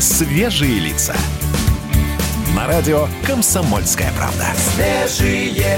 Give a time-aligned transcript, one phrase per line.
[0.00, 1.14] Свежие лица.
[2.56, 4.46] На радио «Комсомольская правда».
[4.56, 5.76] Свежие,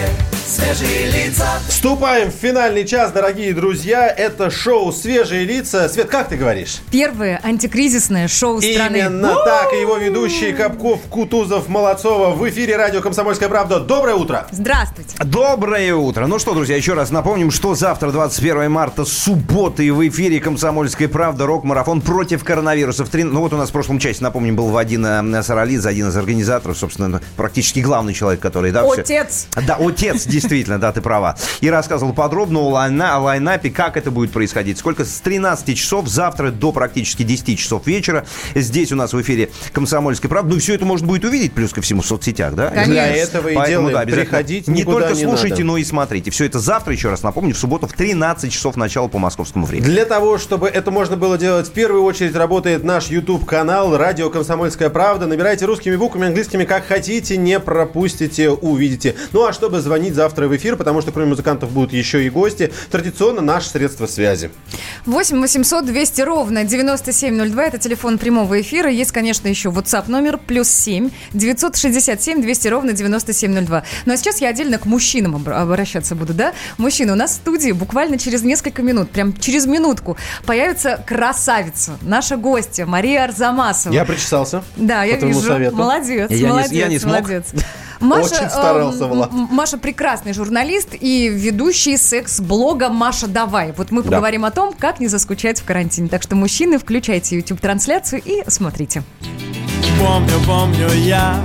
[0.52, 1.48] свежие лица.
[1.66, 4.06] Вступаем в финальный час, дорогие друзья.
[4.06, 5.88] Это шоу «Свежие лица».
[5.88, 6.80] Свет, как ты говоришь?
[6.90, 8.98] Первое антикризисное шоу страны.
[8.98, 9.72] Именно так.
[9.72, 13.80] Его ведущие Капков, Кутузов, Молодцова в эфире радио «Комсомольская правда».
[13.80, 14.46] Доброе утро.
[14.52, 15.16] Здравствуйте.
[15.24, 16.26] Доброе утро.
[16.26, 21.08] Ну что, друзья, еще раз напомним, что завтра, 21 марта, суббота, и в эфире «Комсомольская
[21.08, 23.06] правда» рок-марафон против коронавируса.
[23.06, 23.24] В три...
[23.24, 26.76] Ну вот у нас в прошлом часе, напомним, был Вадим э, Саралидзе, один из организаторов,
[26.76, 28.70] собственно, практически главный человек, который...
[28.70, 29.46] Да, все- Отец.
[29.66, 30.41] Да, отец, действительно,
[30.78, 31.36] да, ты права.
[31.60, 34.78] И рассказывал подробно о, лайна, о лайнапе, как это будет происходить.
[34.78, 38.24] Сколько с 13 часов завтра до практически 10 часов вечера.
[38.54, 40.50] Здесь у нас в эфире «Комсомольской правды».
[40.50, 42.68] Ну и все это можно будет увидеть, плюс ко всему, в соцсетях, да?
[42.68, 42.92] Конечно.
[42.92, 44.08] Для этого и Поэтому, делаем.
[44.08, 44.16] да.
[44.16, 45.64] Приходить Не только не слушайте, надо.
[45.66, 46.30] но и смотрите.
[46.30, 49.86] Все это завтра, еще раз напомню, в субботу в 13 часов начала по московскому времени.
[49.86, 54.90] Для того, чтобы это можно было делать, в первую очередь работает наш YouTube-канал «Радио Комсомольская
[54.90, 55.26] правда».
[55.26, 59.14] Набирайте русскими буквами, английскими, как хотите, не пропустите, увидите.
[59.32, 62.72] Ну а чтобы звонить завтра в эфир, потому что кроме музыкантов будут еще и гости,
[62.90, 64.50] традиционно наше средство связи.
[65.06, 67.64] 8 800 200 ровно 9702.
[67.64, 68.90] Это телефон прямого эфира.
[68.90, 73.82] Есть, конечно, еще WhatsApp номер плюс 7 967 200 ровно 9702.
[74.06, 76.52] Ну а сейчас я отдельно к мужчинам обра- обращаться буду, да?
[76.78, 82.36] Мужчины, у нас в студии буквально через несколько минут, прям через минутку, появится красавица, наша
[82.36, 83.92] гостья Мария Арзамасова.
[83.92, 84.62] Я причесался.
[84.76, 85.40] Да, я вижу.
[85.40, 85.76] совету.
[85.76, 87.14] Молодец, Я не- молодец, я не смог.
[87.20, 87.46] молодец.
[88.02, 89.30] Маша, Очень старался, эм, Влад.
[89.32, 93.72] Маша прекрасный журналист и ведущий секс-блога «Маша, давай».
[93.76, 96.08] Вот мы поговорим о том, как не заскучать в карантине.
[96.08, 99.02] Так что, мужчины, включайте YouTube-трансляцию и смотрите.
[99.98, 101.40] Помню, помню я,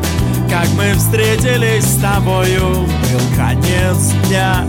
[0.49, 4.65] как мы встретились с тобою Был конец дня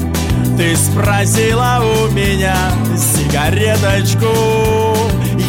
[0.59, 2.57] Ты спросила у меня
[2.97, 4.29] сигареточку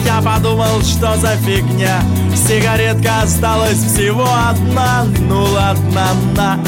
[0.09, 2.01] Я подумал, что за фигня?
[2.35, 5.05] Сигаретка осталась всего одна.
[5.19, 6.59] Ну ладно, на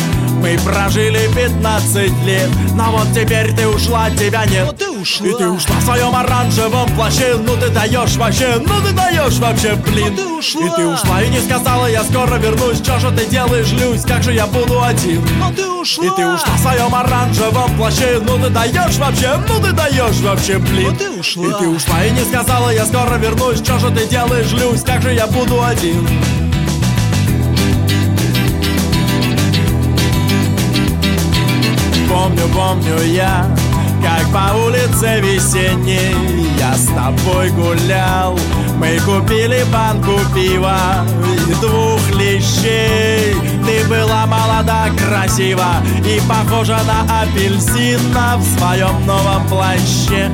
[0.42, 4.76] мы прожили 15 лет Но вот теперь ты ушла, тебя нет.
[4.78, 5.28] Ты ушла.
[5.28, 9.76] И ты ушла в своем оранжевом плаще Ну ты даешь вообще, ну ты даешь вообще,
[9.76, 10.16] блин.
[10.16, 10.66] Ты ушла.
[10.66, 12.78] И ты ушла и не сказала, я скоро вернусь.
[12.78, 15.22] Что же ты делаешь, Люсь, как же я буду один?
[15.40, 16.06] Но ты ушла.
[16.06, 20.58] И ты ушла в своем оранжевом плаще Ну ты даешь вообще, ну ты даешь вообще,
[20.58, 20.96] блин.
[20.98, 21.46] Ты ушла.
[21.46, 23.60] И ты ушла и не сказала, я скоро вернусь.
[23.60, 26.08] Что же ты делаешь, Люсь, как же я буду один
[32.22, 33.48] Помню, помню я,
[34.00, 36.16] как по улице весенней
[36.60, 38.38] Я с тобой гулял.
[38.78, 41.04] Мы купили банку пива
[41.48, 43.34] и двух лещей.
[43.66, 50.30] Ты была молода, красива И похожа на апельсина в своем новом плаще.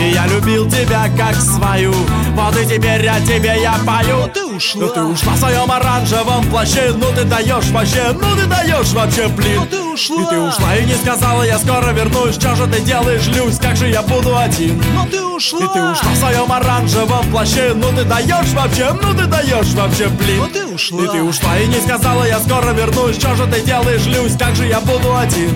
[0.00, 1.92] И я любил тебя как свою.
[2.34, 4.26] Вот и теперь о тебе я пою.
[4.32, 4.80] Ты ушла.
[4.82, 9.28] Ну ты ушла в своем оранжевом плаще Ну ты даешь вообще, ну ты даешь вообще,
[9.28, 9.66] блин.
[9.70, 10.22] Ты ушла.
[10.22, 12.34] И ты ушла и не сказала, я скоро вернусь.
[12.34, 14.82] Что же ты делаешь, Люсь, как же я буду один?
[14.94, 15.60] Ну ты ушла.
[15.60, 20.08] И ты ушла в своем оранжевом плаще Ну ты даешь вообще, ну ты даешь вообще,
[20.08, 20.38] блин.
[20.40, 21.04] Ну ты ушла.
[21.04, 23.16] И ты ушла и не сказала, я скоро вернусь.
[23.16, 25.50] Что же ты делаешь, Люсь, как же я буду один?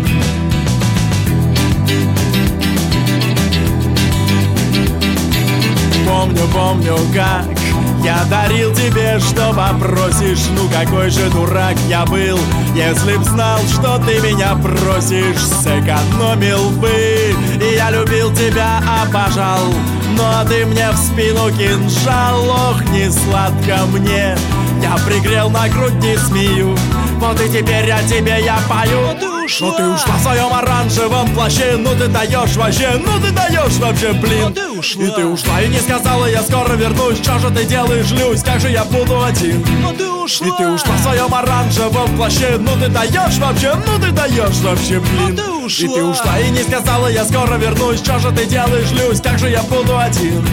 [6.07, 7.60] Помню, помню, как
[8.03, 10.47] я дарил тебе, что попросишь.
[10.57, 12.39] Ну какой же дурак я был
[12.75, 15.41] Если б знал, что ты меня просишь.
[15.41, 19.73] Сэкономил бы И я любил тебя, обожал.
[20.17, 24.37] Но ты мне в спину кинжал Ох, не сладко мне.
[24.83, 26.77] Я пригрел на грудь, не смею.
[27.19, 29.30] Вот и теперь о тебе я пою
[29.61, 34.13] Ну ты ушла в своем оранжевом плаще Ну ты даешь вообще, ну ты даешь вообще,
[34.13, 34.53] блин.
[34.55, 35.05] Ты ушла.
[35.05, 37.19] И ты ушла и не сказала, я скоро вернусь.
[37.19, 39.65] Что же ты делаешь, Люсь, как же я буду один?
[39.83, 40.47] Ну ты ушла.
[40.47, 45.01] И ты ушла в своем оранжевом плаще Ну ты даешь вообще, ну ты даешь вообще,
[45.01, 45.37] блин.
[45.37, 46.39] ты ушла И ты ушла.
[46.39, 47.99] и не сказала, я скоро вернусь.
[48.01, 50.45] Что же ты делаешь, Люсь, как же я буду один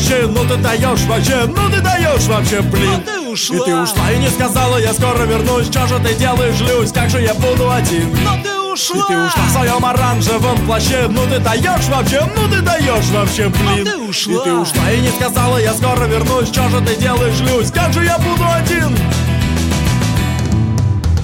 [0.00, 3.02] плаще Ну ты даешь вообще, ну ты даешь вообще, блин.
[3.04, 3.56] Ты ушла.
[3.56, 5.66] И ты ушла и не сказала, я скоро вернусь.
[5.66, 8.12] Что же ты делаешь, Люсь, как же я буду один?
[8.24, 8.96] Но ты ушла.
[8.96, 13.48] И ты ушла в своем оранжевом плаще Ну ты даешь вообще, ну ты даешь вообще,
[13.48, 13.84] блин.
[13.84, 14.32] ты ушла.
[14.32, 16.48] И ты ушла и не сказала, я скоро вернусь.
[16.48, 18.96] Что же ты делаешь, Люсь, как же я буду один?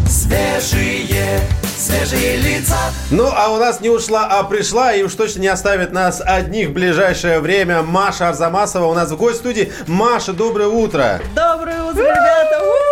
[0.09, 1.41] Свежие,
[1.87, 2.77] свежие лица.
[3.11, 6.71] Ну, а у нас не ушла, а пришла, и уж точно не оставит нас одних
[6.71, 7.83] в ближайшее время.
[7.83, 9.73] Маша Арзамасова у нас в гость студии.
[9.87, 11.21] Маша, доброе утро.
[11.35, 12.86] Доброе утро, ребята!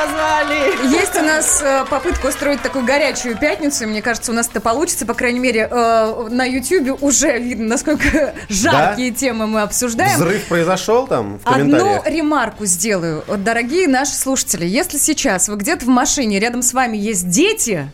[0.00, 0.94] Позвали.
[0.94, 4.60] Есть у нас э, попытка устроить такую горячую пятницу, и мне кажется, у нас это
[4.60, 10.16] получится, по крайней мере, э, на Ютьюбе уже видно, насколько жаркие темы мы обсуждаем.
[10.16, 12.06] Взрыв произошел там в Одну комментариях?
[12.06, 13.24] ремарку сделаю.
[13.38, 17.90] Дорогие наши слушатели, если сейчас вы где-то в машине, рядом с вами есть дети,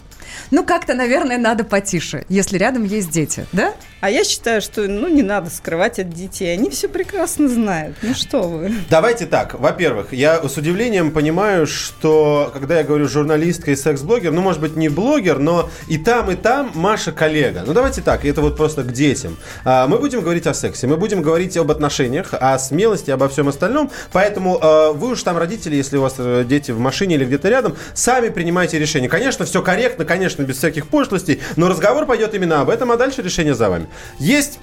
[0.53, 3.73] ну как-то, наверное, надо потише, если рядом есть дети, да?
[4.01, 6.53] А я считаю, что ну не надо скрывать от детей.
[6.53, 7.97] Они все прекрасно знают.
[8.03, 8.73] Ну что вы.
[8.91, 9.59] Давайте так.
[9.59, 14.77] Во-первых, я с удивлением понимаю, что когда я говорю журналистка и секс-блогер, ну, может быть,
[14.77, 17.65] не блогер, но и там, и там Маша коллега.
[17.67, 19.39] Ну, давайте так, это вот просто к детям.
[19.65, 23.49] А, Мы будем говорить о сексе, мы будем говорить об отношениях, о смелости, обо всем
[23.49, 23.91] остальном.
[24.13, 27.49] Поэтому э, вы уж там, родители, если у вас э, дети в машине или где-то
[27.49, 29.09] рядом, сами принимайте решение.
[29.09, 33.23] Конечно, все корректно, конечно, без всяких пошлостей, но разговор пойдет именно об этом, а дальше
[33.23, 33.86] решение за вами.
[34.19, 34.59] Есть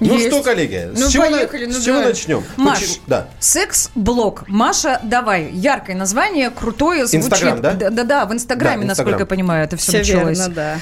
[0.00, 0.28] ну Есть.
[0.28, 2.06] что, коллеги, Ну, с чего, на- поехали, ну с чего да.
[2.06, 2.42] начнем?
[2.56, 3.28] Маш, Почему- Да.
[3.38, 4.48] Секс-блог.
[4.48, 5.50] Маша, давай.
[5.52, 7.32] Яркое название, крутое, звучит.
[7.32, 7.74] Инстаграм, да?
[7.90, 10.38] Да-да, в Инстаграме, Да, насколько я понимаю, это все, Все началось.
[10.38, 10.78] верно, да.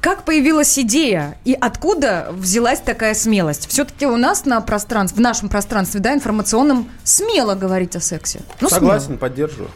[0.00, 3.68] Как появилась идея и откуда взялась такая смелость?
[3.68, 8.42] Все-таки у нас на пространстве, в нашем пространстве, да, информационном, смело говорить о сексе.
[8.60, 9.70] Ну, Согласен, поддерживаю.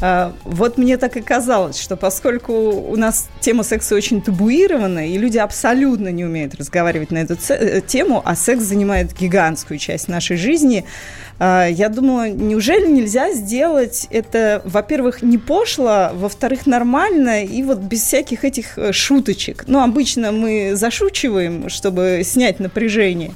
[0.00, 5.16] А, Вот мне так и казалось, что поскольку у нас тема секса очень табуирована, и
[5.16, 10.36] люди абсолютно не умеют разговаривать на эту э, тему, а секс занимает гигантскую часть нашей
[10.36, 10.84] жизни,
[11.38, 18.44] я думала, неужели нельзя сделать это, во-первых, не пошло, во-вторых, нормально, и вот без всяких
[18.44, 19.64] этих э, шуточек.
[19.66, 23.32] Ну, обычно мы зашучиваем, чтобы снять напряжение.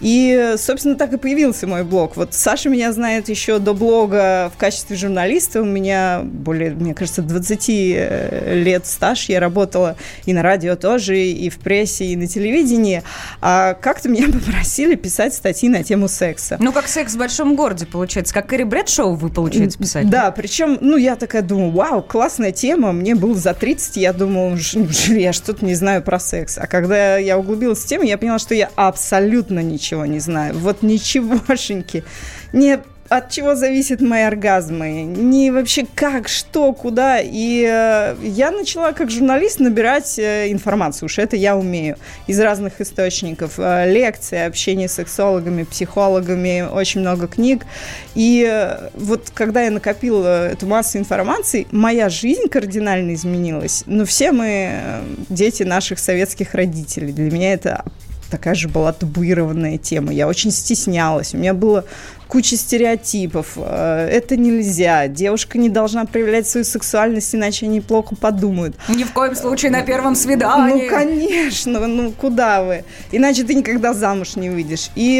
[0.00, 2.16] И, собственно, так и появился мой блог.
[2.16, 5.62] Вот Саша меня знает еще до блога в качестве журналиста.
[5.62, 9.28] У меня более, мне кажется, 20 э, лет стаж.
[9.28, 13.02] Я работала и на радио тоже, и в прессе, и на телевидении.
[13.40, 16.56] А как-то меня попросили писать статьи на тему секса.
[16.60, 18.34] Ну, как секс в большом городе, получается.
[18.34, 20.08] Как Кэрри Брэдшоу вы, получается, писать.
[20.10, 24.56] Да, причем, ну, я такая думаю, вау, классная тема, мне было за 30, я думала,
[24.56, 26.58] «Ж- неужели я что-то не знаю про секс.
[26.58, 30.54] А когда я углубилась в тему, я поняла, что я абсолютно ничего не знаю.
[30.58, 32.04] Вот ничегошеньки.
[32.52, 37.18] Не от чего зависят мои оргазмы, не вообще как, что, куда.
[37.20, 41.96] И э, я начала как журналист набирать э, информацию, уж это я умею,
[42.28, 43.54] из разных источников.
[43.58, 47.66] Э, лекции, общение с сексологами, психологами, очень много книг.
[48.14, 53.82] И э, вот когда я накопила эту массу информации, моя жизнь кардинально изменилась.
[53.86, 57.10] Но все мы э, дети наших советских родителей.
[57.10, 57.84] Для меня это
[58.30, 60.12] такая же была табуированная тема.
[60.12, 61.34] Я очень стеснялась.
[61.34, 61.84] У меня было
[62.30, 63.54] куча стереотипов.
[63.56, 65.08] Э, Это нельзя.
[65.08, 68.76] Девушка не должна проявлять свою сексуальность, иначе они плохо подумают.
[68.88, 70.84] Ни в коем случае на первом свидании.
[70.84, 72.84] Ну, конечно, ну куда вы?
[73.12, 74.90] Иначе ты никогда замуж не выйдешь.
[74.94, 75.18] И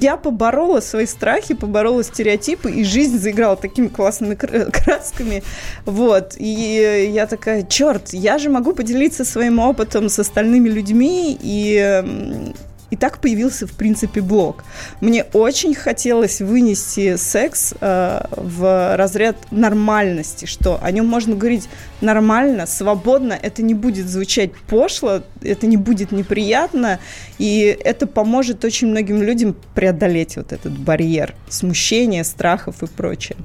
[0.00, 5.42] я поборола свои страхи, поборола стереотипы, и жизнь заиграла такими классными кр- красками.
[5.86, 6.34] Вот.
[6.36, 12.52] И я такая, черт, я же могу поделиться своим опытом с остальными людьми, и
[12.92, 14.64] и так появился, в принципе, блог.
[15.00, 21.70] Мне очень хотелось вынести секс э, в разряд нормальности, что о нем можно говорить
[22.02, 26.98] нормально, свободно, это не будет звучать пошло, это не будет неприятно,
[27.38, 33.38] и это поможет очень многим людям преодолеть вот этот барьер смущения, страхов и прочее.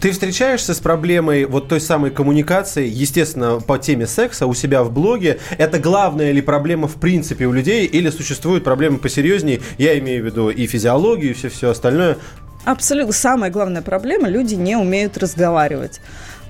[0.00, 4.90] Ты встречаешься с проблемой вот той самой коммуникации, естественно, по теме секса у себя в
[4.90, 5.40] блоге.
[5.58, 9.60] Это главная ли проблема в принципе у людей или существуют проблемы посерьезнее?
[9.78, 12.16] Я имею в виду и физиологию, и все, все остальное.
[12.64, 13.12] Абсолютно.
[13.12, 16.00] Самая главная проблема– люди не умеют разговаривать.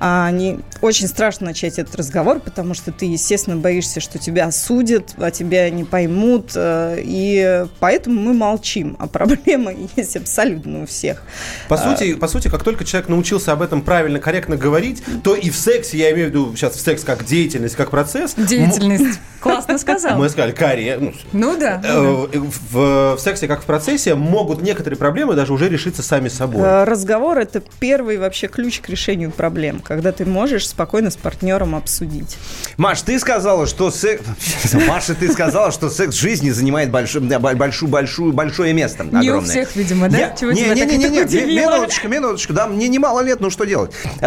[0.06, 5.14] А они очень страшно начать этот разговор, потому что ты, естественно, боишься, что тебя осудят,
[5.16, 8.96] а тебя не поймут, э, и поэтому мы молчим.
[8.98, 11.22] А проблема есть абсолютно у всех.
[11.70, 15.48] По сути, по сути, как только человек научился об этом правильно, корректно говорить, то и
[15.48, 18.34] в сексе, я имею в виду сейчас в секс как деятельность, как процесс.
[18.36, 19.18] Деятельность.
[19.40, 20.18] Классно сказал.
[20.18, 21.00] Мы сказали, карьера.
[21.00, 21.80] ну, Ну да.
[21.82, 26.62] э, в, в сексе как в процессе могут некоторые проблемы даже уже решиться сами собой.
[26.62, 29.80] Э, Разговор– это первый вообще ключ к решению проблем.
[29.94, 32.36] Когда ты можешь спокойно с партнером обсудить.
[32.76, 34.24] Маш, ты сказала, что секс...
[34.88, 39.04] Маша, ты сказала, что секс в жизни занимает большое, большую, большую, большое место.
[39.04, 40.18] Не у всех, видимо, да?
[40.18, 40.34] Я...
[40.52, 43.92] Не, не, не, не, не, минуточку, минуточку, да, мне немало лет, ну что делать?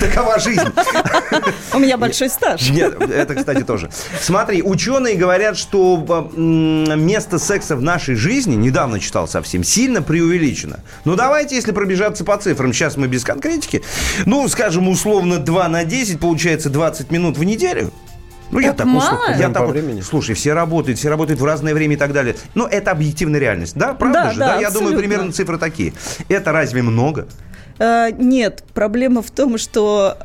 [0.00, 0.60] Такова жизнь.
[1.72, 2.68] У меня большой стаж.
[2.70, 3.90] Нет, это, кстати, тоже.
[4.20, 10.80] Смотри, ученые говорят, что место секса в нашей жизни, недавно читал совсем, сильно преувеличено.
[11.04, 13.82] Ну, давайте, если пробежаться по цифрам, сейчас мы без конкретики,
[14.26, 17.90] ну, скажем, условно 2 на 10, получается 20 минут в неделю.
[18.50, 18.98] Ну, так я так мало?
[19.16, 19.40] услышал.
[19.40, 20.00] Я так, времени.
[20.02, 22.36] слушай, все работают, все работают в разное время и так далее.
[22.54, 23.74] Но это объективная реальность.
[23.76, 24.38] Да, правда Да, же?
[24.38, 25.94] да, я думаю, примерно цифры такие.
[26.28, 27.26] Это разве много?
[27.78, 30.18] Э, Нет, проблема в том, что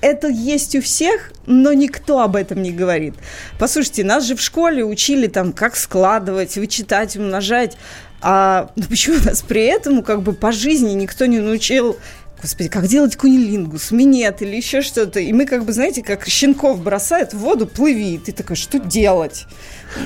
[0.00, 3.14] это есть у всех, но никто об этом не говорит.
[3.58, 7.76] Послушайте, нас же в школе учили там, как складывать, вычитать, умножать.
[8.22, 11.98] А ну, почему нас при этом как бы по жизни никто не научил
[12.44, 15.18] Господи, как делать кунилингус, минет или еще что-то.
[15.18, 18.16] И мы как бы, знаете, как щенков бросают в воду, плыви.
[18.16, 19.46] И ты такой, что делать?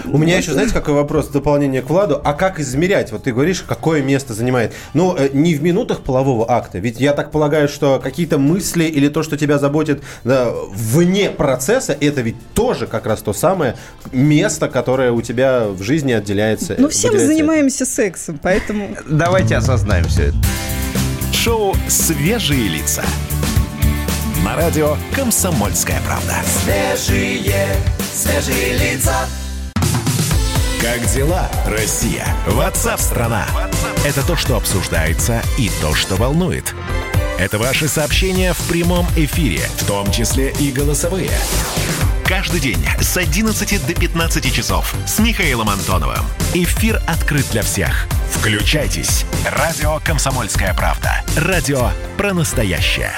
[0.05, 2.21] У меня еще, знаете, какой вопрос в дополнение к Владу?
[2.23, 3.11] А как измерять?
[3.11, 4.73] Вот ты говоришь, какое место занимает.
[4.95, 6.79] Ну, э, не в минутах полового акта.
[6.79, 11.97] Ведь я так полагаю, что какие-то мысли или то, что тебя заботит да, вне процесса,
[12.01, 13.75] это ведь тоже как раз то самое
[14.13, 16.77] место, которое у тебя в жизни отделяется.
[16.79, 18.91] Ну, все мы занимаемся сексом, поэтому...
[19.09, 20.37] Давайте осознаем все это.
[21.49, 23.03] Шоу «Свежие лица».
[24.45, 26.35] На радио «Комсомольская правда».
[26.45, 27.75] Свежие,
[28.13, 29.27] свежие лица.
[30.83, 32.27] Как дела, Россия?
[32.49, 33.47] Ватсап-страна!
[34.05, 36.75] Это то, что обсуждается и то, что волнует.
[37.39, 41.31] Это ваши сообщения в прямом эфире, в том числе и голосовые.
[42.29, 46.27] Каждый день с 11 до 15 часов с Михаилом Антоновым.
[46.53, 48.07] Эфир открыт для всех.
[48.31, 49.25] Включайтесь.
[49.47, 51.25] Радио «Комсомольская правда».
[51.39, 53.13] Радио про настоящее.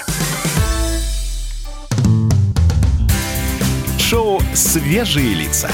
[3.98, 5.68] Шоу «Свежие лица».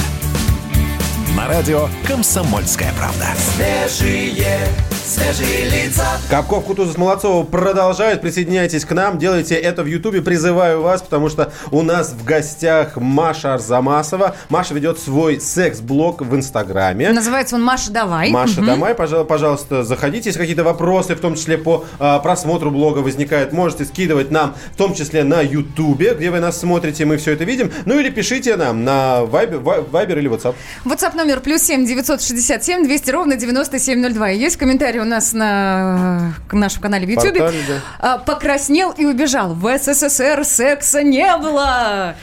[1.36, 3.28] На радио «Комсомольская правда».
[3.54, 4.66] Свежие,
[5.06, 6.04] свежие лица.
[6.28, 8.20] Капков, Кутузов, Молодцова продолжают.
[8.20, 10.20] Присоединяйтесь к нам, делайте это в Ютубе.
[10.20, 14.34] Призываю вас, потому что у нас в гостях Маша Арзамасова.
[14.48, 17.10] Маша ведет свой секс-блог в Инстаграме.
[17.12, 18.30] Называется он Маша, давай.
[18.30, 18.66] Маша, Мгм.
[18.66, 20.28] давай, пожа- пожалуйста, заходите.
[20.28, 24.76] Если какие-то вопросы, в том числе по а, просмотру блога возникают, можете скидывать нам, в
[24.76, 27.70] том числе на Ютубе, где вы нас смотрите, мы все это видим.
[27.84, 30.54] Ну или пишите нам на Viber, Viber или WhatsApp.
[30.84, 34.28] WhatsApp номер плюс семь девятьсот шестьдесят семь двести ровно девяносто семь ноль два.
[34.30, 37.40] Есть комментарий у нас на нашем канале в Ютубе.
[37.40, 37.62] Портале,
[38.00, 39.54] А, Покраснел и убежал.
[39.54, 42.14] В СССР секса не было.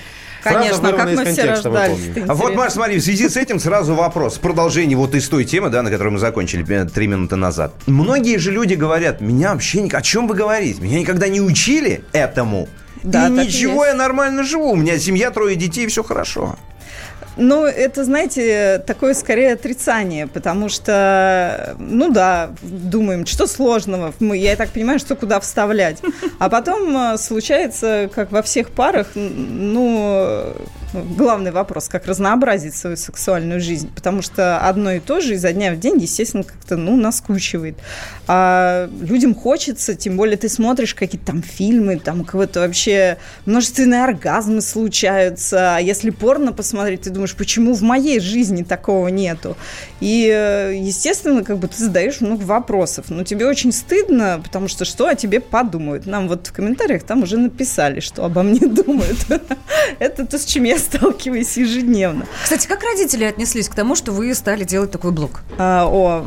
[0.43, 1.99] Конечно, как мы все рождались.
[2.27, 2.53] А вот.
[2.55, 4.35] Маш, смотри, в связи с этим сразу вопрос.
[4.37, 7.73] В продолжении вот из той темы, да, на которой мы закончили три минуты назад.
[7.87, 9.81] Многие же люди говорят, меня вообще...
[9.81, 10.81] ник- О чем вы говорите?
[10.81, 12.67] Меня никогда не учили этому.
[13.03, 13.93] Да, и и ничего, есть.
[13.93, 14.71] я нормально живу.
[14.71, 16.57] У меня семья, трое детей, все хорошо.
[17.35, 24.69] Ну, это, знаете, такое скорее отрицание, потому что, ну да, думаем, что сложного, я так
[24.69, 25.97] понимаю, что куда вставлять.
[26.39, 30.53] А потом э, случается, как во всех парах, ну,
[30.93, 35.73] главный вопрос, как разнообразить свою сексуальную жизнь, потому что одно и то же изо дня
[35.73, 37.77] в день, естественно, как-то, ну, наскучивает.
[38.27, 44.61] А людям хочется, тем более ты смотришь какие-то там фильмы, там какой-то вообще множественные оргазмы
[44.61, 49.57] случаются, а если порно посмотреть, ты думаешь, почему в моей жизни такого нету?
[49.99, 54.85] И, э, естественно, как бы ты задаешь много вопросов, но тебе очень стыдно, потому что
[54.85, 56.05] что о тебе подумают?
[56.05, 59.17] Нам вот в комментариях там уже написали, что обо мне думают.
[59.99, 62.25] Это то, с чем я сталкиваюсь ежедневно.
[62.43, 65.41] Кстати, как родители отнеслись к тому, что вы стали делать такой блог?
[65.57, 66.23] А, о,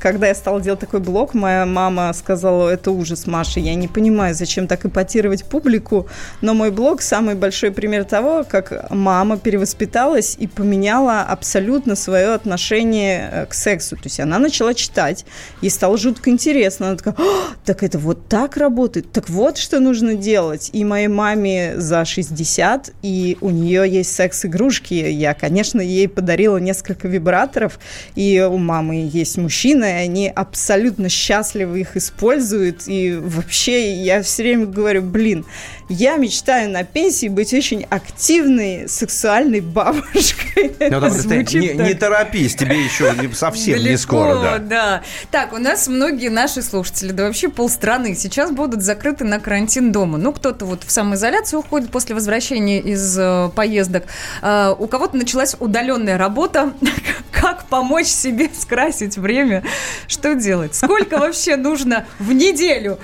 [0.00, 4.34] когда я стала делать такой блог, моя мама сказала, это ужас, Маша, я не понимаю,
[4.34, 6.08] зачем так эпатировать публику,
[6.40, 13.28] но мой блог самый большой пример того, как мама перевоспиталась и поменяла абсолютно свое отношение
[13.30, 13.96] э, к сексу.
[13.96, 15.24] То есть она начала читать,
[15.60, 16.88] ей стало жутко интересно.
[16.88, 20.70] Она такая, «А, так это вот так работает, так вот что нужно делать.
[20.72, 24.94] И моей маме за 60, и у нее есть секс-игрушки.
[24.94, 27.78] Я, конечно, ей подарила несколько вибраторов,
[28.14, 32.82] и у мамы есть мужчины, и они абсолютно счастливы их используют.
[32.86, 35.44] И вообще я все время говорю, блин,
[35.88, 40.74] я мечтаю на пенсии быть очень активной сексуальной бабушкой.
[40.80, 45.02] Ну, да, звучит не, не торопись, тебе еще не- совсем не Далеко, скоро, да.
[45.30, 50.18] Так, у нас многие наши слушатели, да вообще полстраны, сейчас будут закрыты на карантин дома.
[50.18, 54.04] Ну, кто-то вот в самоизоляцию уходит после возвращения из э, поездок.
[54.42, 56.72] А, у кого-то началась удаленная работа.
[57.30, 59.62] Как помочь себе скрасить время?
[60.06, 60.74] Что делать?
[60.74, 62.98] Сколько вообще нужно в неделю?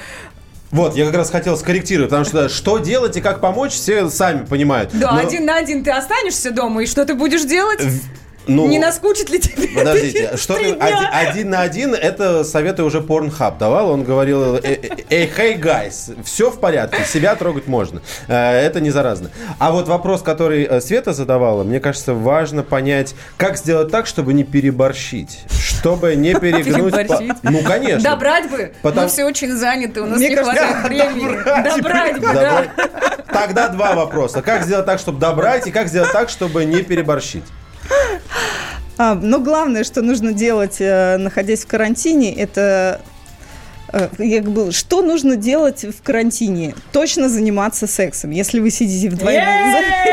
[0.74, 4.44] Вот, я как раз хотел скорректировать, потому что что делать и как помочь, все сами
[4.44, 4.90] понимают.
[4.92, 7.80] Да, Но- один на один ты останешься дома, и что ты будешь делать?
[8.46, 9.64] Ну, Не наскучит ли тебе?
[9.66, 13.90] это Подождите, через что ты- один, один на один, это советы уже Pornhub давал.
[13.90, 18.00] Он говорил, «Э, э, эй, hey, guys, все в порядке, себя трогать можно.
[18.28, 19.30] Э, Это не заразно.
[19.58, 24.32] А вот вопрос, который э, Света задавала, мне кажется, важно понять, как сделать так, чтобы
[24.34, 26.92] не переборщить, чтобы не перегнуть...
[26.92, 27.32] по- Переборщить?
[27.42, 28.10] Ну, конечно.
[28.10, 28.72] Добрать бы.
[28.82, 31.76] Потому- Мы все очень заняты, у нас Мне не кажется, хватает времени.
[31.76, 32.32] Добрать бы, да.
[32.32, 32.70] Добрать.
[33.32, 34.42] Тогда два вопроса.
[34.42, 37.44] Как сделать так, чтобы добрать, и как сделать так, чтобы не переборщить?
[38.96, 43.00] А, но главное, что нужно делать, э, находясь в карантине, это
[43.92, 46.74] э, я как бы, что нужно делать в карантине?
[46.92, 48.30] Точно заниматься сексом.
[48.30, 50.03] Если вы сидите вдвоем в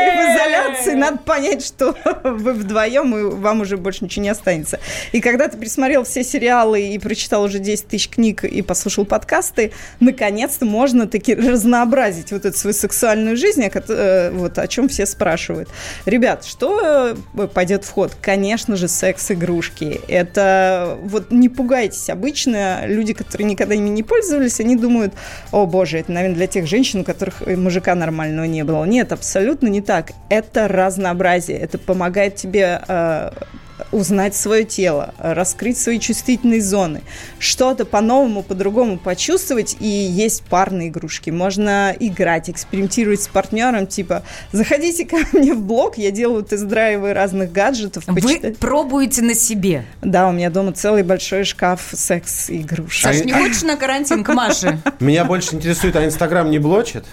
[0.82, 4.80] изоляции, надо понять, что вы вдвоем, и вам уже больше ничего не останется.
[5.12, 9.72] И когда ты пересмотрел все сериалы и прочитал уже 10 тысяч книг и послушал подкасты,
[10.00, 15.68] наконец-то можно таки разнообразить вот эту свою сексуальную жизнь, э, вот, о чем все спрашивают.
[16.06, 18.16] Ребят, что э, пойдет в ход?
[18.20, 20.00] Конечно же, секс-игрушки.
[20.08, 22.10] Это вот не пугайтесь.
[22.10, 25.12] Обычно люди, которые никогда ими не пользовались, они думают,
[25.50, 28.84] о боже, это, наверное, для тех женщин, у которых э, мужика нормального не было.
[28.84, 30.12] Нет, абсолютно не так.
[30.28, 31.58] Это разнообразие.
[31.58, 33.30] Это помогает тебе э,
[33.90, 37.02] узнать свое тело, раскрыть свои чувствительные зоны,
[37.38, 39.76] что-то по-новому, по-другому почувствовать.
[39.80, 41.30] И есть парные игрушки.
[41.30, 43.86] Можно играть, экспериментировать с партнером.
[43.86, 44.22] Типа,
[44.52, 48.04] заходите ко мне в блог, я делаю тест-драйвы разных гаджетов.
[48.06, 48.58] Вы почитать.
[48.58, 49.84] пробуете на себе.
[50.02, 53.02] Да, у меня дома целый большой шкаф секс-игрушек.
[53.02, 54.80] Саш, не хочешь на карантин к Маше?
[55.00, 57.04] Меня больше интересует, а Инстаграм не блочит?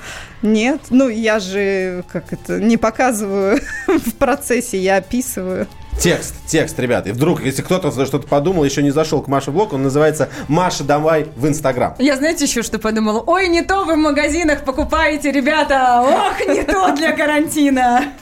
[0.41, 5.67] Нет, ну я же как это не показываю в процессе, я описываю.
[5.99, 7.07] Текст, текст, ребят.
[7.07, 10.85] И вдруг, если кто-то что-то подумал, еще не зашел к Маше блог, он называется «Маша,
[10.85, 11.93] давай в Инстаграм».
[11.99, 13.21] Я знаете еще что подумала?
[13.27, 16.01] Ой, не то вы в магазинах покупаете, ребята!
[16.01, 18.13] Ох, не то для карантина!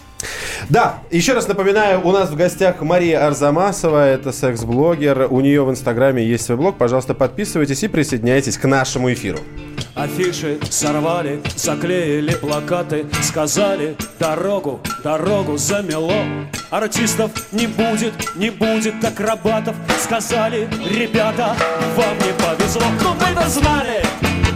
[0.69, 5.27] Да, еще раз напоминаю, у нас в гостях Мария Арзамасова, это секс-блогер.
[5.29, 6.77] У нее в Инстаграме есть свой блог.
[6.77, 9.37] Пожалуйста, подписывайтесь и присоединяйтесь к нашему эфиру.
[9.97, 16.13] Афиши сорвали, заклеили плакаты Сказали дорогу, дорогу замело
[16.69, 19.75] Артистов не будет, не будет акробатов.
[20.03, 21.55] Сказали, ребята,
[21.95, 24.03] вам не повезло Но мы-то знали,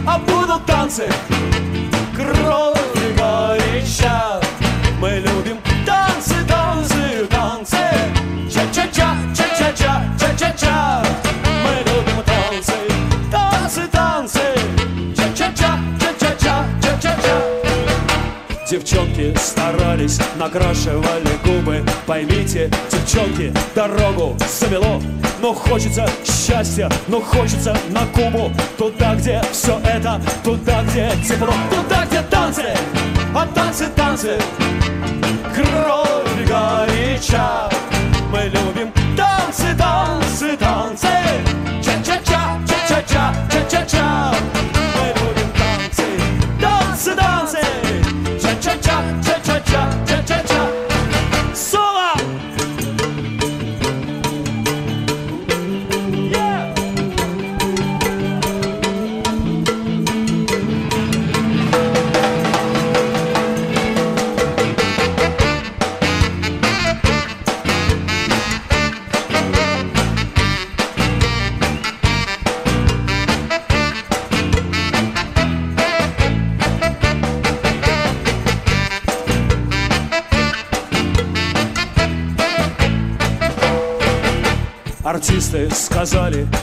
[0.06, 1.08] а будут танцы.
[2.14, 3.14] Кровь и
[5.00, 5.31] Мы любим
[18.92, 21.82] Девчонки старались, накрашивали губы.
[22.06, 25.00] Поймите, девчонки, дорогу замело
[25.40, 28.52] Но хочется счастья, но хочется на Кубу.
[28.76, 31.54] Туда, где все это, туда, где тепло.
[31.70, 32.64] Туда, где танцы,
[33.34, 34.38] а танцы, танцы.
[35.54, 37.70] Кровь горяча
[38.30, 38.81] Мы любим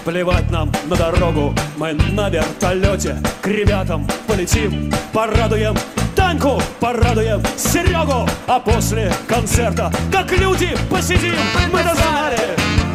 [0.10, 1.54] плевать нам на дорогу.
[1.78, 5.76] Мы на вертолете к ребятам полетим Порадуем
[6.15, 8.28] Таньку, порадуем Серегу.
[8.48, 11.36] А после концерта, как люди, посидим.
[11.72, 12.39] Мы-то знали,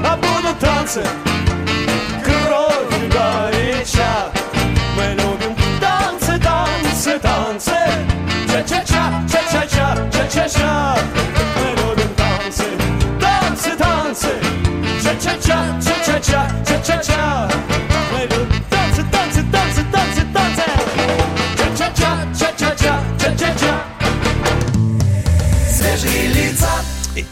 [0.04, 1.04] а будут танцы.
[2.24, 4.32] Кровь горяча.
[4.96, 7.76] Мы любим танцы, танцы, танцы.
[8.50, 11.23] Ча-ча-ча, ча-ча-ча, ча-ча-ча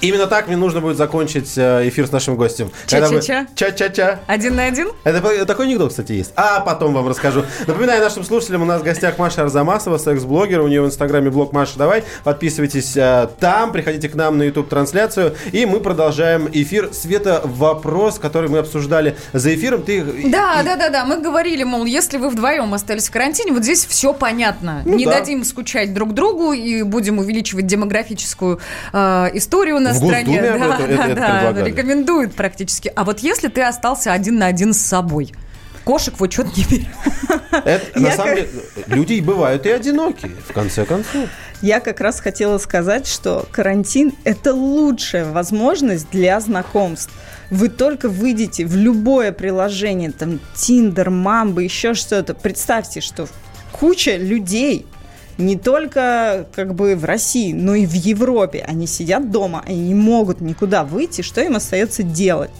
[0.02, 2.72] Именно так мне нужно будет закончить э, эфир с нашим гостем.
[2.88, 3.46] Ча-ча-ча.
[3.54, 4.18] Ча-ча-ча.
[4.26, 4.88] Один на один?
[5.04, 6.32] Это по- такой анекдот, кстати, есть.
[6.34, 7.44] А потом вам расскажу.
[7.68, 10.60] Напоминаю нашим слушателям, у нас в гостях Маша Арзамасова, секс-блогер.
[10.60, 12.02] У нее в инстаграме блог Маша Давай.
[12.24, 15.36] Подписывайтесь э, там, приходите к нам на YouTube-трансляцию.
[15.52, 16.90] И мы продолжаем эфир.
[16.92, 19.84] Света, вопрос, который мы обсуждали за эфиром.
[19.84, 20.02] Ты...
[20.24, 21.04] Да, да, да, да.
[21.04, 24.82] Мы говорили, мол, если вы вдвоем остались в карантине, вот здесь все понятно.
[24.84, 25.20] Ну Не да.
[25.20, 28.58] дадим скучать друг другу и будем увеличивать демографическую
[28.92, 30.40] э, историю на В стране.
[30.40, 31.70] Госдуме об да, этом- это- да, это да, предлагали.
[31.70, 32.92] рекомендуют практически.
[32.94, 35.32] А вот если ты остался один на один с собой,
[35.84, 36.88] кошек в учет не берем.
[37.50, 38.48] Это, на самом деле,
[38.86, 41.28] люди бывают и одинокие, в конце концов.
[41.60, 47.12] Я как раз хотела сказать, что карантин– это лучшая возможность для знакомств.
[47.50, 52.34] Вы только выйдете в любое приложение, там, Тиндер, Мамба, еще что-то.
[52.34, 53.28] Представьте, что
[53.70, 54.86] куча людей,
[55.42, 58.64] не только как бы в России, но и в Европе.
[58.66, 61.22] Они сидят дома, они не могут никуда выйти.
[61.22, 62.50] Что им остается делать?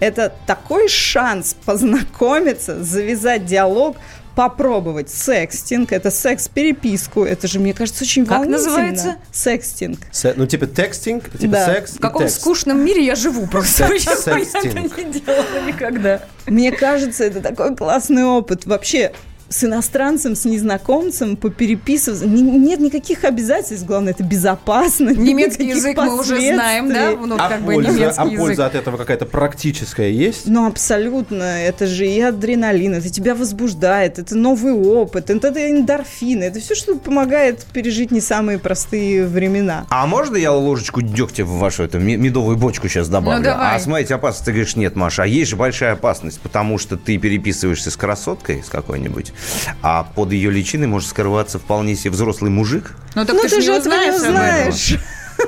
[0.00, 3.96] Это такой шанс познакомиться, завязать диалог,
[4.34, 8.64] попробовать секстинг, это секс-переписку, это же, мне кажется, очень Как волнительно.
[8.66, 9.16] называется?
[9.30, 9.98] Секстинг.
[10.10, 11.66] Се- ну, типа текстинг, типа Да.
[11.66, 12.40] секс В каком текст.
[12.40, 13.86] скучном мире я живу просто.
[13.88, 14.96] Секс- Почему я это секстинг.
[14.98, 16.22] не делала никогда?
[16.46, 18.64] Мне кажется, это такой классный опыт.
[18.64, 19.12] Вообще,
[19.52, 22.26] с иностранцем, с незнакомцем попереписываться.
[22.26, 23.86] Нет никаких обязательств.
[23.86, 25.10] Главное, это безопасно.
[25.10, 27.10] Немецкий язык мы уже знаем, да?
[27.10, 28.38] Ну, а, как бы польза, немецкий а язык.
[28.38, 30.46] польза от этого какая-то практическая есть?
[30.46, 31.42] Ну, абсолютно.
[31.42, 36.74] Это же и адреналин, это тебя возбуждает, это новый опыт, это, это эндорфины, это все,
[36.74, 39.86] что помогает пережить не самые простые времена.
[39.90, 43.38] А можно я ложечку дегтя в вашу эту ме- медовую бочку сейчас добавлю?
[43.38, 43.76] Ну, давай.
[43.76, 47.18] А смотрите, опасность, ты говоришь, нет, Маша, а есть же большая опасность, потому что ты
[47.18, 49.32] переписываешься с красоткой, с какой-нибудь,
[49.82, 52.94] а под ее личиной может скрываться вполне себе взрослый мужик.
[53.14, 54.98] Ну, так ну, ты, ты же не этого узнаешь.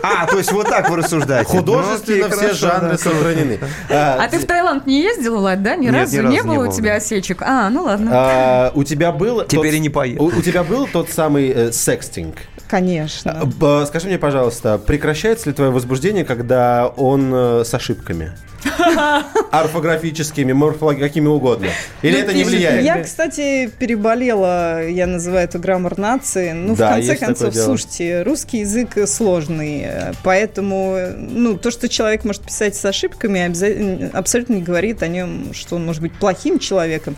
[0.02, 1.48] А, то есть вот так вы рассуждаете.
[1.48, 2.98] Художественно все хорошо, жанры да.
[2.98, 3.58] сохранены.
[3.90, 5.76] А ты в Таиланд не ездила, Ладь, да?
[5.76, 6.96] Ни Нет, разу ни не было у тебя да.
[6.96, 7.42] осечек?
[7.42, 8.10] А, ну ладно.
[8.12, 9.44] А, у тебя был...
[9.44, 10.22] Теперь тот- и не поеду.
[10.22, 12.36] У, у тебя был тот самый э, секстинг?
[12.74, 13.42] Конечно.
[13.44, 18.32] Б- Скажи мне, пожалуйста, прекращается ли твое возбуждение, когда он э, с ошибками?
[19.52, 21.68] Орфографическими, морфологи, какими угодно.
[22.02, 22.82] Или Ну, это не влияет?
[22.84, 26.50] Я, кстати, переболела, я называю это граммар нации.
[26.50, 29.86] Ну, Да, в конце концов, слушайте, русский язык сложный,
[30.24, 35.76] поэтому, ну, то, что человек может писать с ошибками, абсолютно не говорит о нем, что
[35.76, 37.14] он может быть плохим человеком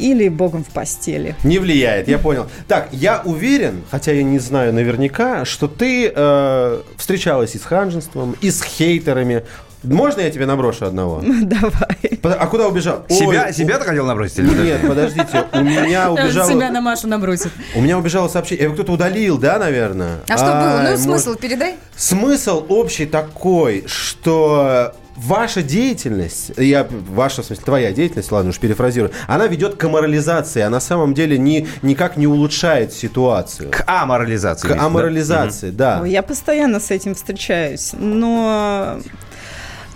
[0.00, 1.34] или богом в постели.
[1.44, 2.46] Не влияет, я понял.
[2.66, 8.36] Так, я уверен, хотя я не знаю наверняка, что ты э, встречалась и с ханжеством,
[8.40, 9.44] и с хейтерами.
[9.82, 11.22] Можно я тебе наброшу одного?
[11.42, 12.20] Давай.
[12.38, 13.04] А куда убежал?
[13.08, 14.40] Себя, Ой, себя ты хотел набросить?
[14.40, 14.62] или у-?
[14.62, 16.50] Нет, подождите, у меня убежало...
[16.50, 17.50] Себя на Машу набросит.
[17.74, 18.64] У меня убежало сообщение.
[18.64, 20.18] Его кто-то удалил, да, наверное?
[20.28, 20.90] А что было?
[20.90, 21.76] Ну, смысл может- передай.
[21.96, 29.12] Смысл общий такой, что ваша деятельность, я, ваша, в смысле, твоя деятельность, ладно уж перефразирую,
[29.26, 33.70] она ведет к аморализации, а на самом деле ни, никак не улучшает ситуацию.
[33.70, 34.62] К аморализации.
[34.62, 34.86] К имеется, да?
[34.86, 35.98] аморализации, да.
[36.02, 39.00] Ой, Я постоянно с этим встречаюсь, но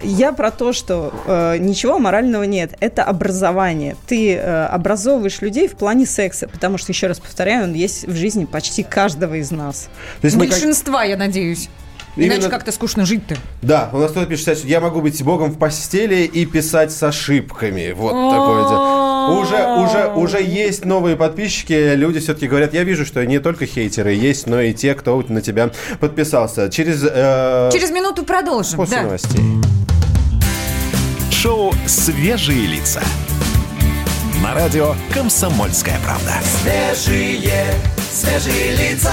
[0.02, 2.74] я про то, что э, ничего морального нет.
[2.80, 3.96] Это образование.
[4.06, 8.14] Ты э, образовываешь людей в плане секса, потому что, еще раз повторяю, он есть в
[8.14, 9.88] жизни почти каждого из нас.
[10.20, 11.70] То есть Большинства, я надеюсь.
[12.16, 13.36] Иначе Именно- как-то скучно жить-то.
[13.62, 17.02] Да, у нас кто-то пишет, что я могу быть богом в постели и писать с
[17.02, 17.92] ошибками.
[17.92, 19.04] Вот такое дело.
[19.40, 21.94] Уже, уже, уже есть новые подписчики.
[21.94, 25.40] Люди все-таки говорят, я вижу, что не только хейтеры есть, но и те, кто на
[25.40, 26.68] тебя подписался.
[26.70, 27.02] Через...
[27.02, 28.76] э, Через минуту продолжим.
[28.76, 29.02] После да.
[29.04, 29.40] новостей.
[31.30, 33.02] Шоу «Свежие лица».
[34.42, 36.32] На радио «Комсомольская правда».
[36.62, 37.64] Свежие,
[38.12, 39.12] свежие лица.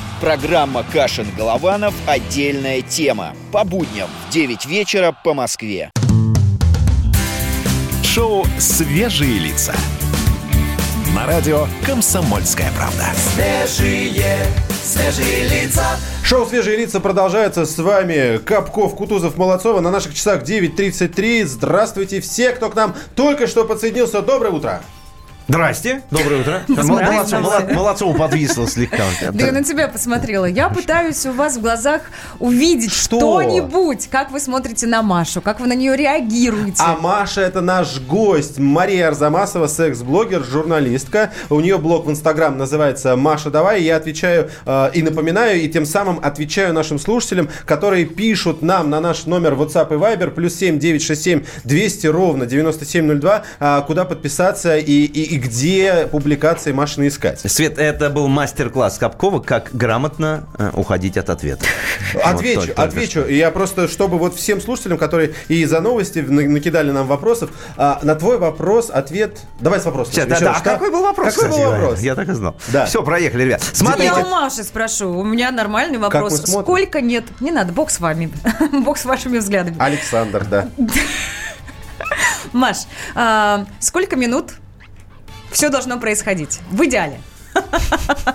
[0.21, 1.95] Программа «Кашин-Голованов.
[2.05, 3.33] Отдельная тема».
[3.51, 5.89] По будням в 9 вечера по Москве.
[8.03, 9.73] Шоу «Свежие лица».
[11.15, 13.07] На радио «Комсомольская правда».
[13.15, 14.45] Свежие,
[14.83, 15.97] свежие лица.
[16.23, 17.65] Шоу «Свежие лица» продолжается.
[17.65, 19.79] С вами Капков, Кутузов, Молодцова.
[19.79, 21.45] На наших часах 9.33.
[21.45, 24.21] Здравствуйте все, кто к нам только что подсоединился.
[24.21, 24.83] Доброе утро.
[25.51, 26.61] Здрасте, доброе утро.
[26.65, 27.11] Здравствуйте.
[27.11, 29.03] Молодцов, молод- Молодцов подвисло слегка.
[29.33, 30.45] Да я на тебя посмотрела.
[30.45, 32.03] Я пытаюсь у вас в глазах
[32.39, 33.19] увидеть Что?
[33.19, 34.07] что-нибудь.
[34.09, 36.77] Как вы смотрите на Машу, как вы на нее реагируете.
[36.79, 38.59] А Маша это наш гость.
[38.59, 41.33] Мария Арзамасова, секс-блогер, журналистка.
[41.49, 43.83] У нее блог в Инстаграм называется Маша Давай.
[43.83, 49.01] Я отвечаю э, и напоминаю, и тем самым отвечаю нашим слушателям, которые пишут нам на
[49.01, 54.83] наш номер WhatsApp и Viber плюс 7 967 200 ровно 9702, э, куда подписаться и,
[55.03, 57.39] и, и где публикации Машины искать.
[57.51, 61.65] Свет, это был мастер-класс Капкова, как грамотно э, уходить от ответа.
[62.23, 63.21] Отвечу, Вот отвечу.
[63.21, 67.49] И Я просто, чтобы вот всем слушателям, которые и за новости на- накидали нам вопросов,
[67.75, 69.39] а, на твой вопрос ответ...
[69.59, 70.13] Давай с вопросом.
[70.13, 71.33] Сейчас, да, да, а какой был вопрос?
[71.33, 71.99] Какой был кстати вопрос?
[72.01, 72.55] Я так и знал.
[72.67, 72.85] Да.
[72.85, 73.61] Все, проехали, ребят.
[73.61, 74.13] Я Смотрите.
[74.13, 75.09] у Маши спрошу.
[75.09, 76.43] У меня нормальный вопрос.
[76.45, 77.25] Сколько нет?
[77.39, 78.31] Не надо, бог с вами.
[78.83, 79.75] Бог с вашими взглядами.
[79.79, 80.69] Александр, да.
[82.53, 82.77] Маш,
[83.15, 84.53] а, сколько минут
[85.51, 86.59] все должно происходить?
[86.71, 87.19] В идеале.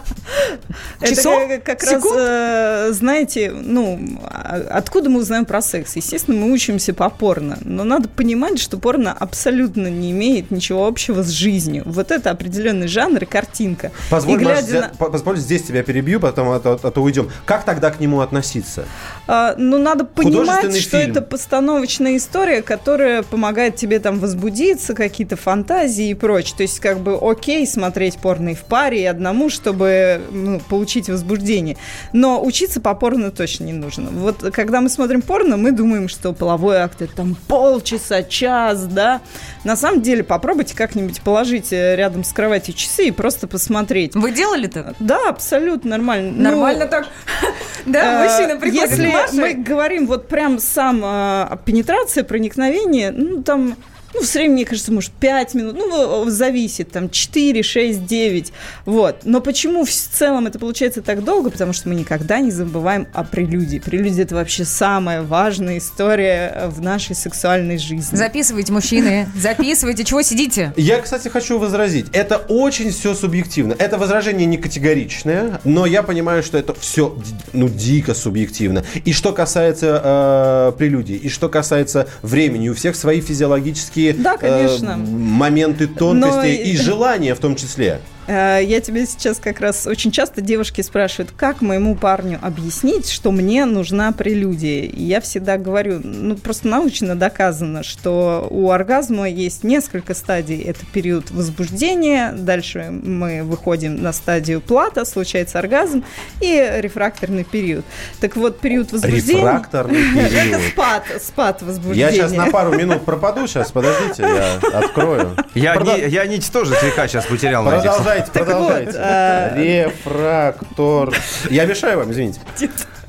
[1.02, 1.42] Часов?
[1.42, 2.16] Это как, как раз, Секунд?
[2.18, 5.96] э, знаете, ну, а- откуда мы узнаем про секс?
[5.96, 11.22] Естественно, мы учимся по порно, но надо понимать, что порно абсолютно не имеет ничего общего
[11.22, 11.82] с жизнью.
[11.86, 13.92] Вот это определенный жанр и картинка.
[14.10, 17.30] Позволь, и глядя на- позволь, здесь тебя перебью, потом а то, а то уйдем.
[17.44, 18.84] Как тогда к нему относиться?
[19.26, 21.10] А, ну, надо понимать, что фильм.
[21.10, 26.54] это постановочная история, которая помогает тебе там возбудиться, какие-то фантазии и прочее.
[26.56, 31.08] То есть, как бы, окей смотреть порно и в паре, и одному, чтобы ну, получить
[31.08, 31.76] возбуждение.
[32.12, 34.10] Но учиться по порно точно не нужно.
[34.10, 39.20] Вот когда мы смотрим порно, мы думаем, что половой акт это там полчаса, час, да.
[39.64, 44.14] На самом деле, попробуйте как-нибудь положить э, рядом с кроватью часы и просто посмотреть.
[44.14, 44.94] Вы делали-то?
[44.98, 46.32] Да, абсолютно нормально.
[46.34, 47.08] Ну, Нормально так.
[47.86, 53.76] Да, Э, мужчина приходит Если мы говорим вот прям сам э, пенетрация, проникновение, ну там,
[54.16, 58.52] ну в среднем, мне кажется, может 5 минут, ну зависит, там 4, 6, 9,
[58.86, 59.16] вот.
[59.24, 61.50] Но почему в целом это получается так долго?
[61.50, 63.78] Потому что мы никогда не забываем о прелюдии.
[63.78, 68.16] Прелюдия это вообще самая важная история э, в нашей сексуальной жизни.
[68.16, 70.04] Записывайте, мужчины, записывайте.
[70.04, 70.72] Чего сидите?
[70.76, 72.06] Я, кстати, хочу возразить.
[72.12, 73.76] Это очень все субъективно.
[73.78, 77.18] Это возражение не категоричное, но я понимаю, что это все
[77.52, 78.82] ну, дико субъективно.
[79.04, 84.92] И что касается э, прелюдий, и что касается времени, у всех свои физиологические Да, конечно.
[84.92, 88.00] э, моменты тонкости Но и желания в том числе.
[88.26, 93.30] Э, Я тебе сейчас как раз очень часто девушки спрашивают, как моему парню объяснить, что
[93.30, 94.82] мне нужна прелюдия.
[94.84, 100.60] И я всегда говорю, ну просто научно доказано, что у оргазма есть несколько стадий.
[100.62, 106.04] Это период возбуждения, дальше мы выходим на стадию плата, случается оргазм
[106.40, 107.84] и рефракторный период.
[108.20, 109.40] Так вот, период возбуждения...
[109.40, 110.62] Рефракторный Это период.
[110.72, 112.06] спад, спад возбуждения.
[112.06, 115.36] Я сейчас на пару минут пропаду, сейчас, подождите, я открою.
[115.54, 118.15] Я, Прода- не, я нить тоже слегка сейчас потерял словах.
[118.24, 118.98] Продолжайте, продолжайте.
[118.98, 121.14] э, Рефрактор.
[121.50, 122.40] Я мешаю вам, извините.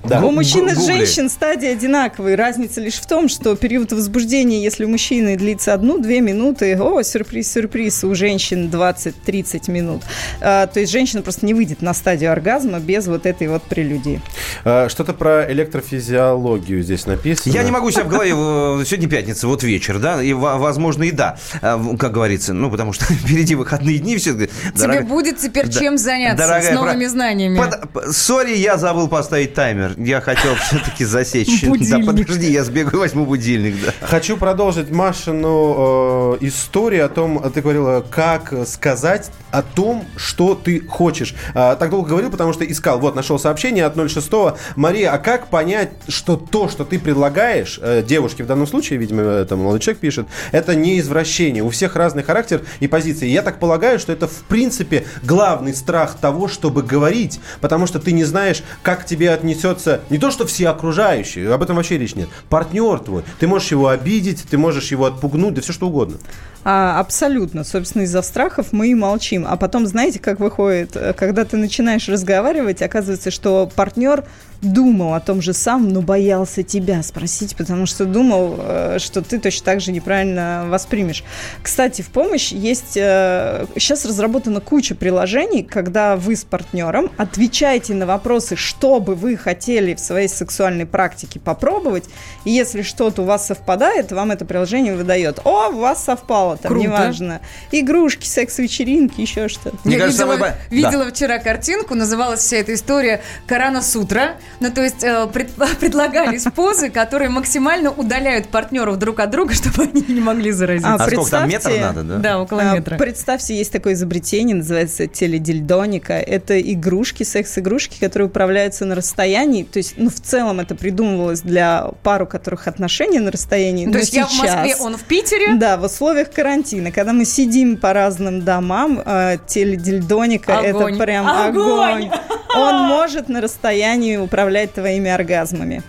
[0.08, 0.22] Да.
[0.22, 2.36] У мужчин и женщин стадии одинаковые.
[2.36, 7.52] Разница лишь в том, что период возбуждения, если у мужчины длится одну-две минуты, о, сюрприз,
[7.52, 10.04] сюрприз, у женщин 20-30 минут.
[10.42, 14.22] А, то есть женщина просто не выйдет на стадию оргазма без вот этой вот прелюдии.
[14.64, 17.54] Э, Что-то про электрофизиологию здесь написано.
[17.54, 18.32] Я не могу себя в голове...
[18.32, 22.70] э, Сегодня пятница, вот вечер, да, и, во- возможно, и да, в- как говорится, ну,
[22.70, 24.34] потому что впереди выходные дни все.
[24.34, 27.58] Тебе будет теперь Да- чем заняться дорогая с новыми про- знаниями.
[27.58, 29.94] Под- Сори, я забыл поставить таймер.
[29.98, 31.66] Я хотел все-таки засечь.
[31.88, 33.94] Да, подожди, я сбегаю, возьму будильник, да.
[34.06, 40.82] Хочу продолжить Машину э, историю о том, ты говорила, как сказать о том, что ты
[40.82, 41.34] хочешь.
[41.54, 43.00] А, так долго говорил, потому что искал.
[43.00, 44.30] Вот, нашел сообщение от 06
[44.76, 49.22] Мария, а как понять, что то, что ты предлагаешь, э, девушке в данном случае, видимо,
[49.22, 51.64] это молодой человек пишет, это не извращение.
[51.64, 53.28] У всех разный характер и позиции.
[53.28, 58.12] Я так полагаю, что это, в принципе, главный страх того, чтобы говорить, потому что ты
[58.12, 59.32] не знаешь, как тебе
[59.78, 63.24] отнесется не то, что все окружающие, об этом вообще речь нет, партнер твой.
[63.40, 66.18] Ты можешь его обидеть, ты можешь его отпугнуть, да все что угодно.
[66.64, 67.64] А, абсолютно.
[67.64, 69.46] Собственно, из-за страхов мы и молчим.
[69.48, 74.26] А потом, знаете, как выходит, э, когда ты начинаешь разговаривать, оказывается, что партнер
[74.62, 79.40] думал о том же самом, но боялся тебя спросить, потому что думал, э, что ты
[79.40, 81.24] точно так же неправильно воспримешь.
[81.64, 82.98] Кстати, в помощь есть...
[82.98, 89.38] э, Сейчас разработана куча приложений, когда вы с партнером отвечаете на вопросы, что бы вы
[89.38, 92.06] хотели захотели в своей сексуальной практике попробовать,
[92.46, 95.40] и если что-то у вас совпадает, вам это приложение выдает.
[95.44, 96.88] О, у вас совпало, там, Круто.
[96.88, 97.42] неважно.
[97.72, 99.78] Игрушки, секс-вечеринки, еще что-то.
[99.84, 104.38] Мне Я кажется, видела, ба- видела вчера картинку, называлась вся эта история Карана Сутра.
[104.62, 109.84] Ну, то есть э, пред- предлагались позы, которые максимально удаляют партнеров друг от друга, чтобы
[109.84, 110.86] они не могли заразить.
[110.86, 112.16] А, А сколько там, метр надо, да?
[112.18, 112.98] Да, около А, метра.
[112.98, 116.14] Представьте, есть такое изобретение, называется теледильдоника.
[116.14, 119.57] Это игрушки, секс-игрушки, которые управляются на расстоянии.
[119.64, 123.86] То есть, ну, в целом это придумывалось для пар, у которых отношения на расстоянии.
[123.86, 125.56] То но есть я в Москве, сейчас- он в Питере.
[125.56, 130.94] Да, в условиях карантина, когда мы сидим по разным домам, э, теледильдоника Огонь.
[130.94, 132.08] это прям Огонь!
[132.08, 132.10] огонь.
[132.56, 135.84] Он может на расстоянии управлять твоими оргазмами.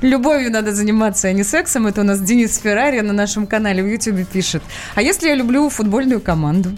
[0.00, 1.86] Любовью надо заниматься, а не сексом.
[1.86, 4.62] Это у нас Денис Феррари на нашем канале в Ютубе пишет.
[4.94, 6.70] А если я люблю футбольную команду?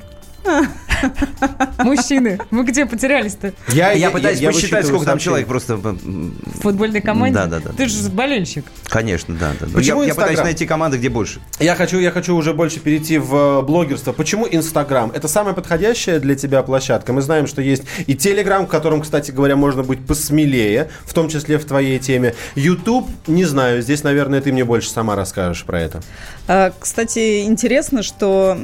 [1.78, 3.52] Мужчины, мы где потерялись-то?
[3.68, 5.76] Я, пытаюсь я посчитать, сколько там человек просто...
[5.76, 7.34] В футбольной команде?
[7.34, 7.72] Да, да, да.
[7.76, 8.64] Ты же болельщик.
[8.88, 9.52] Конечно, да.
[9.60, 9.66] да.
[9.72, 11.40] Почему я, я пытаюсь найти команды, где больше.
[11.58, 14.12] Я хочу, я хочу уже больше перейти в э, блогерство.
[14.12, 15.10] Почему Инстаграм?
[15.10, 17.12] Это самая подходящая для тебя площадка.
[17.12, 21.28] Мы знаем, что есть и Телеграм, в котором, кстати говоря, можно быть посмелее, в том
[21.28, 22.34] числе в твоей теме.
[22.54, 26.02] Ютуб, не знаю, здесь, наверное, ты мне больше сама расскажешь про это.
[26.48, 28.56] А, Кстати, интересно, что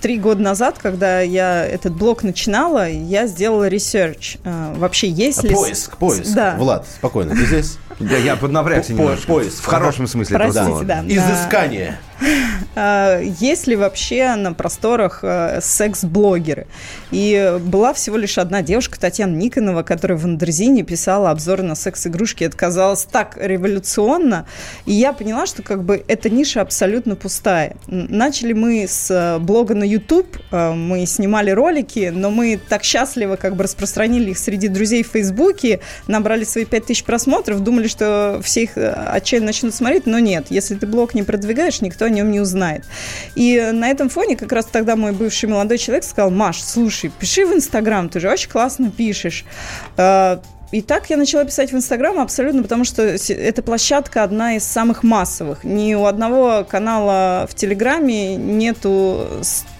[0.00, 4.36] три года назад, когда я этот блог начинала, я сделала research.
[4.44, 5.54] А, Вообще, есть ли...
[5.54, 6.34] Поиск, поиск.
[6.34, 6.54] Да.
[6.56, 7.78] Влад, спокойно, ты здесь?
[8.00, 9.26] Я, я поднапрягся По- немножко.
[9.26, 9.62] поиск.
[9.62, 10.84] В хорошем смысле этого Простите, слова.
[10.84, 11.04] да.
[11.06, 11.98] Изыскание.
[12.76, 16.66] А, Есть ли вообще на просторах э, секс-блогеры?
[17.12, 22.42] И была всего лишь одна девушка, Татьяна Никонова, которая в Wonderzine писала обзоры на секс-игрушки.
[22.42, 24.46] Это казалось так революционно.
[24.86, 27.76] И я поняла, что как бы эта ниша абсолютно пустая.
[27.86, 33.36] Начали мы с э, блога на YouTube, э, мы снимали ролики, но мы так счастливо
[33.36, 38.64] как бы распространили их среди друзей в Фейсбуке, набрали свои 5000 просмотров, думали, что все
[38.64, 40.46] их отчаянно начнут смотреть, но нет.
[40.50, 42.84] Если ты блог не продвигаешь, никто нем не узнает.
[43.34, 47.44] И на этом фоне как раз тогда мой бывший молодой человек сказал, Маш, слушай, пиши
[47.44, 49.44] в Инстаграм, ты же очень классно пишешь.
[49.96, 50.38] Э,
[50.72, 55.04] И так я начала писать в Инстаграм абсолютно, потому что эта площадка одна из самых
[55.04, 55.62] массовых.
[55.62, 59.28] Ни у одного канала в Телеграме нету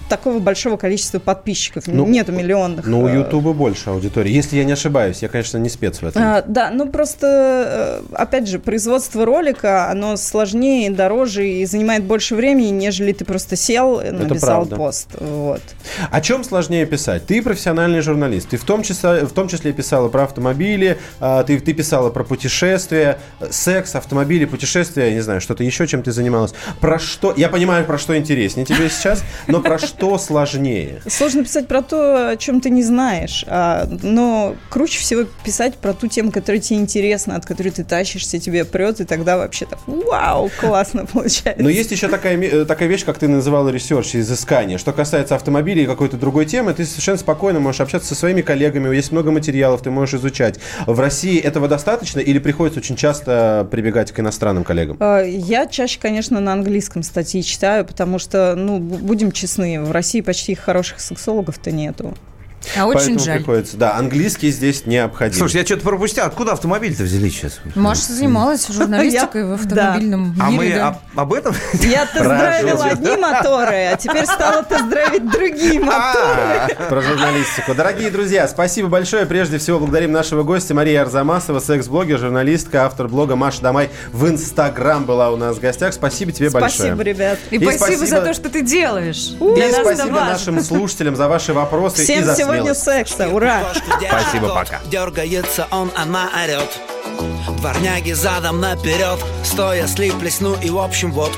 [0.08, 1.86] такого большого количества подписчиков.
[1.86, 2.86] Ну, нету миллионных.
[2.86, 4.30] Ну, у э, Ютуба больше аудитории.
[4.30, 6.22] Если я не ошибаюсь, я, конечно, не спец в этом.
[6.22, 12.34] а, да, ну просто, э, опять же, производство ролика, оно сложнее, дороже и занимает больше
[12.34, 15.08] времени, нежели ты просто сел, и написал пост.
[15.18, 15.62] Вот.
[16.10, 17.26] О чем сложнее писать?
[17.26, 18.50] Ты профессиональный журналист.
[18.50, 22.24] Ты в том числе, в том числе писала про автомобили, а, ты, ты писала про
[22.24, 26.52] путешествия, э, секс, автомобили, путешествия, я не знаю, что-то еще, чем ты занималась.
[26.80, 27.32] Про что?
[27.36, 31.00] Я понимаю, про что интереснее тебе сейчас, но про что сложнее?
[31.06, 35.92] Сложно писать про то, о чем ты не знаешь, а, но круче всего писать про
[35.92, 39.78] ту тему, которая тебе интересна, от которой ты тащишься, тебе прет, и тогда вообще так,
[39.86, 41.62] вау, классно получается.
[41.62, 44.78] Но есть еще такая, э, такая вещь, как ты называла research, изыскание.
[44.78, 48.94] Что касается автомобилей и какой-то другой темы, ты совершенно спокойно можешь общаться со своими коллегами,
[48.94, 50.58] есть много материалов, ты можешь изучать.
[50.86, 54.96] В России этого достаточно или приходится очень часто прибегать к иностранным коллегам?
[55.00, 60.20] А, Я чаще, конечно, на английском статьи читаю, потому что, ну, будем честны, в России
[60.20, 62.14] почти хороших сексологов-то нету.
[62.76, 63.38] А очень Поэтому жаль.
[63.38, 63.76] приходится.
[63.76, 65.34] Да, английский здесь необходим.
[65.38, 66.24] Слушай, я что-то пропустил.
[66.24, 67.60] Откуда автомобиль-то взяли сейчас?
[67.74, 70.76] Маша занималась журналистикой в автомобильном А мы мире.
[70.76, 70.88] да.
[70.88, 71.54] об, об этом?
[71.80, 76.74] Я тест-драйвила одни моторы, а теперь стала тест-драйвить другие моторы.
[76.88, 77.74] Про журналистику.
[77.74, 79.26] Дорогие друзья, спасибо большое.
[79.26, 85.04] Прежде всего благодарим нашего гостя Мария Арзамасова, секс-блогер, журналистка, автор блога Маша Домай в Инстаграм
[85.04, 85.92] была у нас в гостях.
[85.94, 87.04] Спасибо тебе Спасибо, большое.
[87.14, 87.38] ребят.
[87.50, 89.32] И, спасибо, спасибо- за то, что ты делаешь.
[89.40, 93.72] И спасибо нашим слушателям за ваши вопросы и за сегодня секса, ура!
[94.08, 94.80] Спасибо, пока.
[94.86, 96.80] Дергается он, она орет
[97.58, 101.32] Дворняги задом наперед Стоя слиплись, ну и в общем вот.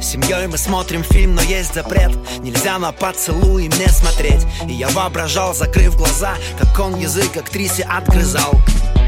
[0.00, 2.12] Семьей мы смотрим фильм, но есть запрет.
[2.40, 4.46] Нельзя на поцелуй мне смотреть.
[4.68, 8.52] И я воображал, закрыв глаза Как он язык актрисе отгрызал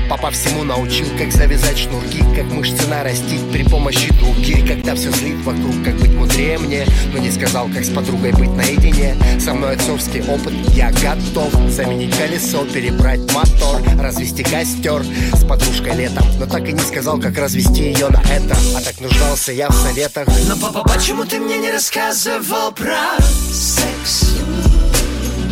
[0.09, 5.37] Папа всему научил, как завязать шнурки Как мышцы нарастить при помощи дуги Когда все злит
[5.45, 9.17] вокруг, как быть мудрее мне Но не сказал, как с подругой быть наедине.
[9.41, 16.25] Со мной отцовский опыт, я готов Заменить колесо, перебрать мотор Развести костер с подружкой летом.
[16.39, 18.57] Но так и не сказал, как развести ее на это.
[18.77, 20.29] А так нуждался я в советах.
[20.49, 23.17] Но папа, почему ты мне не рассказывал про
[23.53, 24.37] секс?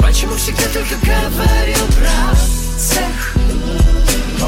[0.01, 2.37] Почему всегда только говорил про
[2.79, 3.44] цех?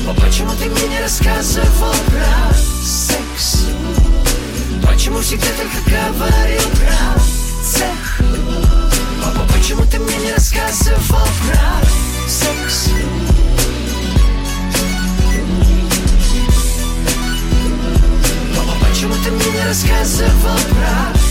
[0.07, 3.67] Но почему ты мне не рассказывал про секс?
[4.87, 7.21] Почему всегда только говорил про
[7.65, 8.21] цех?
[9.21, 12.91] Папа, почему ты мне не рассказывал про секс?
[18.55, 21.26] Папа, почему ты мне не рассказывал про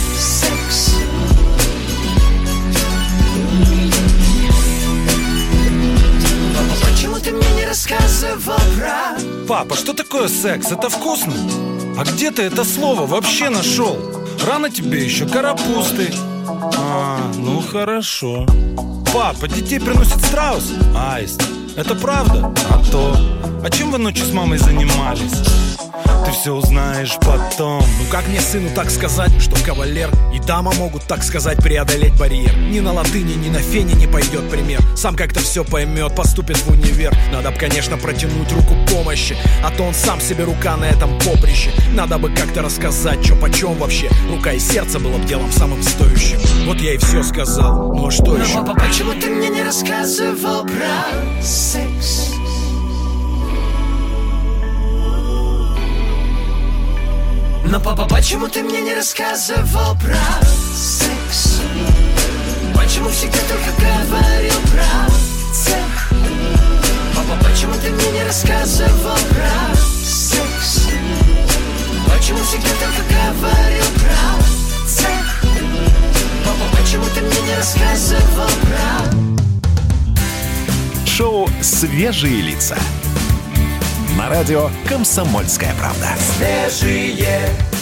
[7.05, 10.71] почему ты мне не рассказывал про Папа, что такое секс?
[10.71, 11.33] Это вкусно?
[11.97, 13.97] А где ты это слово вообще нашел?
[14.45, 16.11] Рано тебе еще карапусты.
[16.47, 18.45] А, ну хорошо.
[19.13, 20.73] Папа, детей приносит страус?
[20.95, 21.41] Аист.
[21.75, 22.53] Это правда?
[22.69, 23.15] А то.
[23.63, 25.74] А чем вы ночью с мамой занимались?
[26.25, 27.81] Ты все узнаешь потом.
[27.81, 32.55] Ну как мне сыну так сказать, что кавалер и дама могут так сказать преодолеть барьер?
[32.57, 34.79] Ни на латыни, ни на фене не пойдет пример.
[34.95, 37.15] Сам как-то все поймет, поступит в универ.
[37.31, 41.71] Надо бы, конечно, протянуть руку помощи А то он сам себе рука на этом поприще.
[41.93, 44.09] Надо бы как-то рассказать, что почем вообще.
[44.29, 46.39] Рука и сердце было бы делом самым стоящим.
[46.65, 48.53] Вот я и все сказал, ну а что Но, еще?
[48.55, 52.34] папа, почему ты мне не рассказывал про секс?
[57.75, 60.15] Но, папа, почему ты мне не рассказывал про
[60.73, 61.59] секс?
[62.73, 65.11] Почему всегда только говорил про
[65.53, 66.09] цех?
[67.13, 70.87] Папа, почему ты мне не рассказывал про секс?
[72.07, 75.43] Почему всегда только говорил про цех?
[76.45, 79.11] Папа, почему ты мне не рассказывал про
[81.05, 82.77] Шоу «Свежие лица».
[84.17, 86.15] На радио «Комсомольская правда».
[86.37, 87.64] свежие,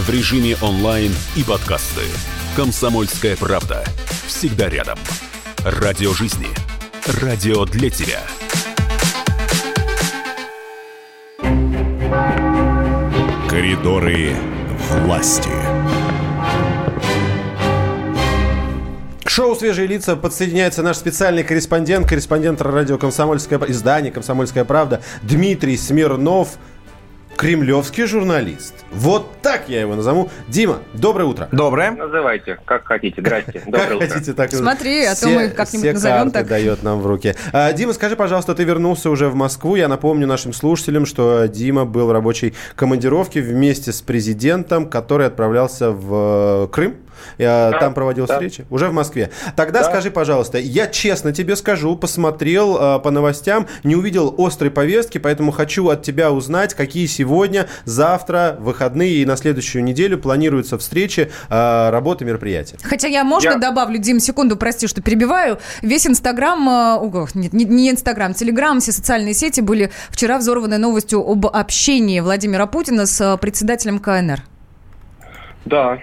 [0.00, 2.00] В режиме онлайн и подкасты.
[2.56, 3.84] «Комсомольская правда».
[4.26, 4.98] Всегда рядом.
[5.62, 6.46] Радио жизни.
[7.20, 8.22] Радио для тебя.
[13.50, 14.34] Коридоры
[15.02, 15.50] власти.
[19.26, 26.56] Шоу «Свежие лица» подсоединяется наш специальный корреспондент, корреспондент радио «Комсомольская», издания «Комсомольская правда» Дмитрий Смирнов,
[27.40, 28.74] кремлевский журналист.
[28.92, 30.28] Вот так я его назову.
[30.48, 31.48] Дима, доброе утро.
[31.50, 31.92] Доброе.
[31.92, 33.22] Называйте, как хотите.
[33.22, 33.62] Здрасте.
[33.66, 34.08] Доброе Как утро.
[34.08, 36.48] хотите, так Смотри, а то мы как-нибудь все назовем карты так.
[36.48, 37.34] дает нам в руки.
[37.54, 39.74] А, Дима, скажи, пожалуйста, ты вернулся уже в Москву.
[39.74, 45.92] Я напомню нашим слушателям, что Дима был в рабочей командировке вместе с президентом, который отправлялся
[45.92, 46.96] в э, Крым.
[47.38, 48.34] Я там проводил да.
[48.34, 48.66] встречи.
[48.70, 49.30] Уже в Москве.
[49.56, 55.18] Тогда скажи, пожалуйста, я честно тебе скажу, посмотрел э, по новостям, не увидел острой повестки,
[55.18, 61.30] поэтому хочу от тебя узнать, какие сегодня, завтра, выходные и на следующую неделю планируются встречи,
[61.48, 62.76] э, работы, мероприятия.
[62.82, 65.58] Хотя я, можно Я- добавлю, Дим, секунду, прости, что перебиваю.
[65.82, 71.20] Весь Инстаграм, э, ого, нет, не, Инстаграм, Телеграм, все социальные сети были вчера взорваны новостью
[71.26, 74.42] об общении Владимира Путина с председателем КНР.
[75.64, 75.98] Да.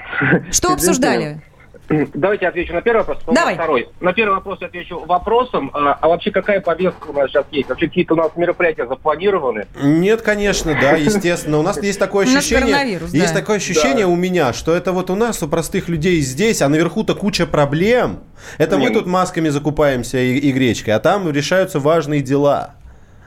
[0.52, 1.42] Что обсуждали?
[1.90, 3.56] Давайте я отвечу на первый вопрос, потом Давай.
[3.56, 3.88] на второй.
[4.02, 5.72] На первый вопрос я отвечу вопросом.
[5.74, 7.70] А, а вообще какая повестка у нас сейчас есть?
[7.70, 9.68] Вообще какие-то у нас мероприятия запланированы?
[9.82, 11.60] Нет, конечно, да, естественно.
[11.60, 15.42] У нас есть такое ощущение, есть такое ощущение у меня, что это вот у нас,
[15.42, 18.20] у простых людей здесь, а наверху-то куча проблем.
[18.58, 22.76] Это мы тут масками закупаемся и, гречкой, а там решаются важные дела.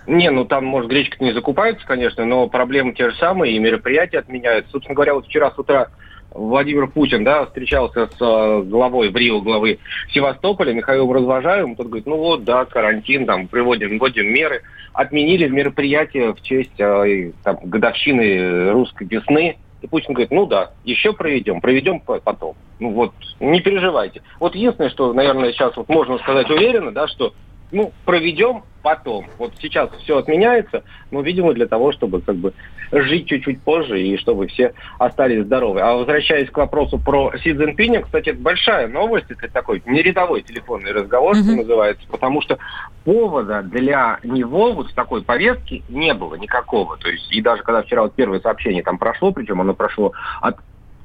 [0.06, 4.18] Не, ну там, может, гречка не закупается, конечно, но проблемы те же самые, и мероприятия
[4.18, 4.72] отменяются.
[4.72, 5.88] Собственно говоря, вот вчера с утра
[6.32, 9.78] Владимир Путин, да, встречался с э, главой в Рио, главы
[10.12, 11.74] Севастополя, Михаилом Развожаевым.
[11.74, 14.62] Тот говорит, ну вот, да, карантин, там, приводим, вводим меры.
[14.92, 19.56] Отменили мероприятие в честь э, там, годовщины русской весны.
[19.82, 22.54] И Путин говорит, ну да, еще проведем, проведем по- потом.
[22.78, 24.22] Ну вот, не переживайте.
[24.38, 27.32] Вот единственное, что, наверное, сейчас вот можно сказать уверенно, да, что
[27.72, 29.26] ну, проведем потом.
[29.38, 32.52] Вот сейчас все отменяется, но, видимо, для того, чтобы как бы
[32.92, 35.80] жить чуть-чуть позже и чтобы все остались здоровы.
[35.80, 40.92] А возвращаясь к вопросу про Си Цзиньпиня, кстати, это большая новость, это такой нерядовой телефонный
[40.92, 42.58] разговор, что называется, потому что
[43.04, 46.96] повода для него вот в такой повестке не было никакого.
[46.96, 50.56] То есть, и даже когда вчера вот первое сообщение там прошло, причем оно прошло от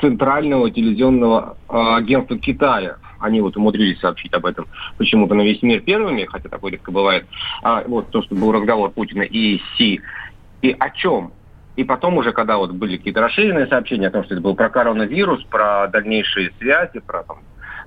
[0.02, 2.98] Центрального телевизионного э, агентства Китая.
[3.20, 7.26] Они вот умудрились сообщить об этом почему-то на весь мир первыми, хотя такое редко бывает.
[7.64, 10.02] А, вот то, что был разговор Путина и Си.
[10.62, 11.32] И о чем?
[11.76, 14.70] И потом уже, когда вот были какие-то расширенные сообщения о том, что это был про
[14.70, 17.40] коронавирус, про дальнейшие связи, про там,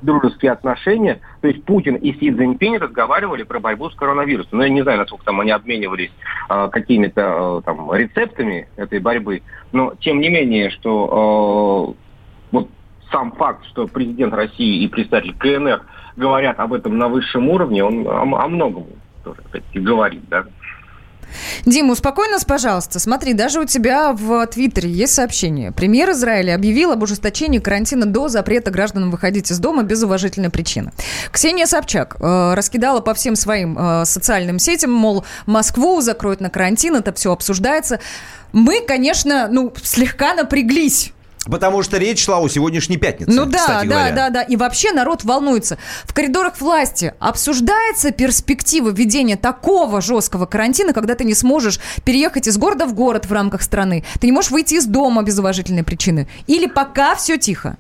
[0.02, 1.20] дружеские отношения.
[1.40, 4.58] То есть Путин и Си Цзиньпинь разговаривали про борьбу с коронавирусом.
[4.58, 6.10] Но я не знаю, насколько там они обменивались
[6.50, 9.42] э, какими-то э, там рецептами этой борьбы.
[9.72, 12.68] Но тем не менее, что э, вот
[13.10, 15.82] сам факт, что президент России и представитель КНР
[16.16, 18.86] говорят об этом на высшем уровне, он о, о многом
[19.24, 20.44] тоже, кстати, говорит, да.
[21.66, 22.98] Дима, успокой нас, пожалуйста.
[22.98, 25.72] Смотри, даже у тебя в Твиттере есть сообщение.
[25.72, 30.92] Премьер Израиля объявил об ужесточении карантина до запрета гражданам выходить из дома без уважительной причины.
[31.30, 36.96] Ксения Собчак э, раскидала по всем своим э, социальным сетям, мол, Москву закроют на карантин,
[36.96, 38.00] это все обсуждается.
[38.52, 41.12] Мы, конечно, ну, слегка напряглись
[41.50, 43.32] Потому что речь шла о сегодняшней пятнице.
[43.32, 44.42] Ну да, да, да, да.
[44.42, 45.78] И вообще народ волнуется.
[46.04, 52.58] В коридорах власти обсуждается перспектива введения такого жесткого карантина, когда ты не сможешь переехать из
[52.58, 54.04] города в город в рамках страны.
[54.20, 56.28] Ты не можешь выйти из дома без уважительной причины.
[56.46, 57.76] Или пока все тихо?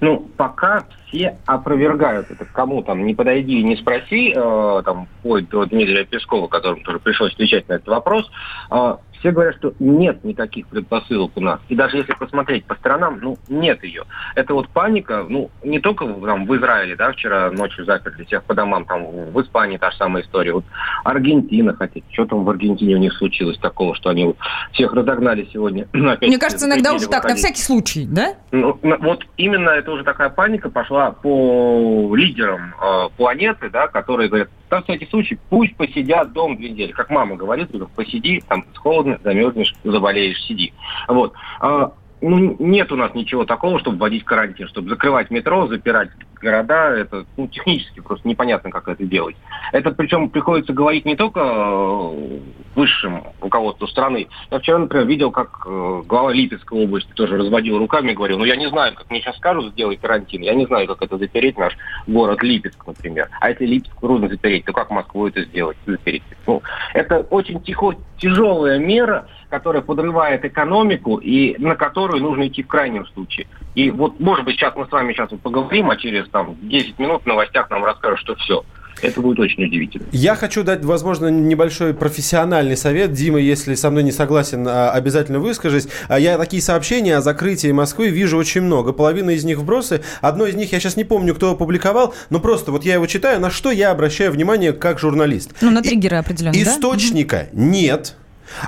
[0.00, 2.44] Ну, пока все опровергают это.
[2.44, 6.98] Кому там не подойди и не спроси, э, там, вплоть до Дмитрия Пескова, которому тоже
[6.98, 8.30] пришлось отвечать на этот вопрос,
[8.70, 11.58] э, все говорят, что нет никаких предпосылок у нас.
[11.70, 14.02] И даже если посмотреть по сторонам, ну, нет ее.
[14.34, 18.52] Это вот паника, ну, не только там, в Израиле, да, вчера ночью заперли всех по
[18.52, 19.02] домам, там
[19.32, 20.52] в Испании та же самая история.
[20.52, 20.66] Вот
[21.04, 24.36] Аргентина, хотите, что там в Аргентине у них случилось такого, что они вот
[24.72, 25.88] всех разогнали сегодня.
[25.94, 28.34] Мне кажется, иногда уже так, на всякий случай, да?
[28.52, 34.50] Ну, вот именно это уже такая паника пошла по лидерам э, планеты, да, которые говорят,
[34.74, 36.92] на всякий случай, пусть посидят дома две недели.
[36.92, 40.72] Как мама говорит, посиди, там холодно, замерзнешь, заболеешь, сиди.
[41.08, 41.32] Вот.
[41.60, 46.10] А, ну, нет у нас ничего такого, чтобы вводить карантин, чтобы закрывать метро, запирать
[46.44, 46.90] города.
[46.90, 49.36] Это ну, технически просто непонятно, как это делать.
[49.72, 52.38] Это причем приходится говорить не только э,
[52.76, 54.28] высшим руководству страны.
[54.50, 58.44] Я вчера, например, видел, как э, глава Липецкой области тоже разводил руками и говорил, ну
[58.44, 61.58] я не знаю, как мне сейчас скажут сделать карантин, я не знаю, как это запереть
[61.58, 61.76] наш
[62.06, 63.28] город Липецк, например.
[63.40, 66.22] А если Липецк трудно запереть, то как Москву это сделать, запереть?
[66.46, 72.66] Ну, это очень тихо, тяжелая мера, которая подрывает экономику и на которую нужно идти в
[72.66, 73.46] крайнем случае.
[73.74, 77.22] И вот, может быть, сейчас мы с вами сейчас поговорим, а через там 10 минут
[77.22, 78.64] в новостях нам расскажут, что все.
[79.02, 80.06] Это будет очень удивительно.
[80.12, 83.12] Я хочу дать, возможно, небольшой профессиональный совет.
[83.12, 85.88] Дима, если со мной не согласен, а, обязательно выскажись.
[86.08, 88.92] А я такие сообщения о закрытии Москвы вижу очень много.
[88.92, 90.02] Половина из них вбросы.
[90.20, 93.40] Одно из них я сейчас не помню, кто опубликовал, но просто вот я его читаю,
[93.40, 95.54] на что я обращаю внимание как журналист.
[95.60, 97.60] Ну, на триггеры определенно, Источника да?
[97.60, 98.16] нет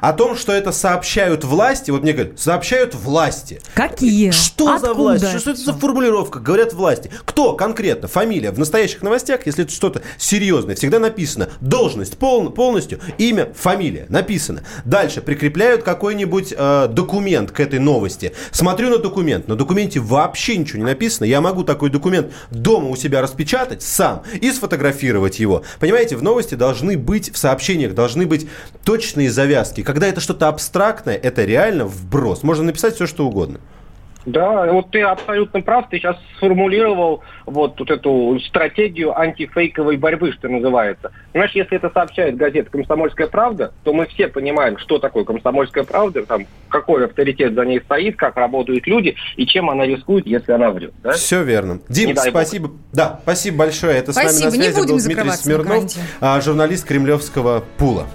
[0.00, 3.60] о том, что это сообщают власти, вот мне говорят, сообщают власти.
[3.74, 4.30] Какие?
[4.30, 4.86] Что Откуда?
[4.86, 5.28] за власть?
[5.28, 6.40] Что, что это за формулировка?
[6.40, 7.10] Говорят власти.
[7.24, 8.08] Кто конкретно?
[8.08, 8.50] Фамилия.
[8.50, 14.06] В настоящих новостях, если это что-то серьезное, всегда написано должность пол, полностью, имя, фамилия.
[14.08, 14.62] Написано.
[14.84, 18.32] Дальше прикрепляют какой-нибудь э, документ к этой новости.
[18.50, 19.48] Смотрю на документ.
[19.48, 21.26] На документе вообще ничего не написано.
[21.26, 25.62] Я могу такой документ дома у себя распечатать сам и сфотографировать его.
[25.80, 28.48] Понимаете, в новости должны быть, в сообщениях должны быть
[28.84, 29.82] точные завязки сказки.
[29.82, 32.42] Когда это что-то абстрактное, это реально вброс.
[32.42, 33.60] Можно написать все, что угодно.
[34.24, 35.88] Да, вот ты абсолютно прав.
[35.88, 41.12] Ты сейчас сформулировал вот, вот эту стратегию антифейковой борьбы, что называется.
[41.30, 46.26] Знаешь, если это сообщает газета «Комсомольская правда», то мы все понимаем, что такое «Комсомольская правда»,
[46.26, 50.70] там, какой авторитет за ней стоит, как работают люди и чем она рискует, если она
[50.70, 50.92] врет.
[51.04, 51.12] Да?
[51.12, 51.78] Все верно.
[51.88, 52.66] Дим, спасибо.
[52.66, 52.76] Бог.
[52.92, 53.96] Да, спасибо большое.
[53.96, 54.32] Это спасибо.
[54.32, 58.08] с нами на связи был Дмитрий Смирнов, а, журналист кремлевского пула.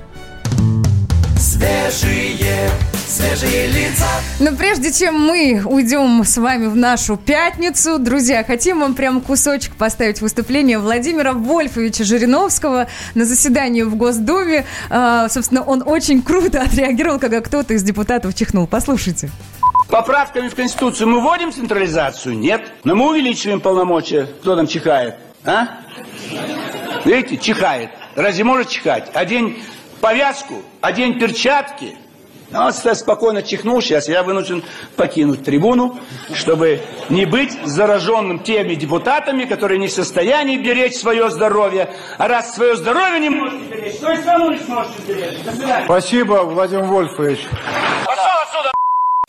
[1.62, 2.72] Свежие,
[3.06, 4.08] свежие лица.
[4.40, 9.76] Но прежде чем мы уйдем с вами в нашу пятницу, друзья, хотим вам прям кусочек
[9.76, 14.66] поставить выступление Владимира Вольфовича Жириновского на заседании в Госдуме.
[14.90, 18.66] А, собственно, он очень круто отреагировал, когда кто-то из депутатов чихнул.
[18.66, 19.30] Послушайте.
[19.88, 22.40] Поправками в Конституцию мы вводим централизацию?
[22.40, 22.64] Нет.
[22.84, 24.26] Но мы увеличиваем полномочия.
[24.42, 25.14] Кто там чихает?
[25.46, 25.68] А?
[27.06, 27.92] Видите, чихает.
[28.16, 29.12] Разве может чихать?
[29.14, 29.58] Один
[30.02, 31.98] повязку, одень перчатки.
[32.52, 34.62] Ну, вот спокойно чихнул сейчас, я вынужден
[34.98, 35.98] покинуть трибуну,
[36.34, 41.94] чтобы не быть зараженным теми депутатами, которые не в состоянии беречь свое здоровье.
[42.18, 45.86] А раз свое здоровье не можете беречь, то и страну не сможете беречь.
[45.86, 47.48] Спасибо, Владимир Вольфович.
[48.06, 48.72] Пошел отсюда,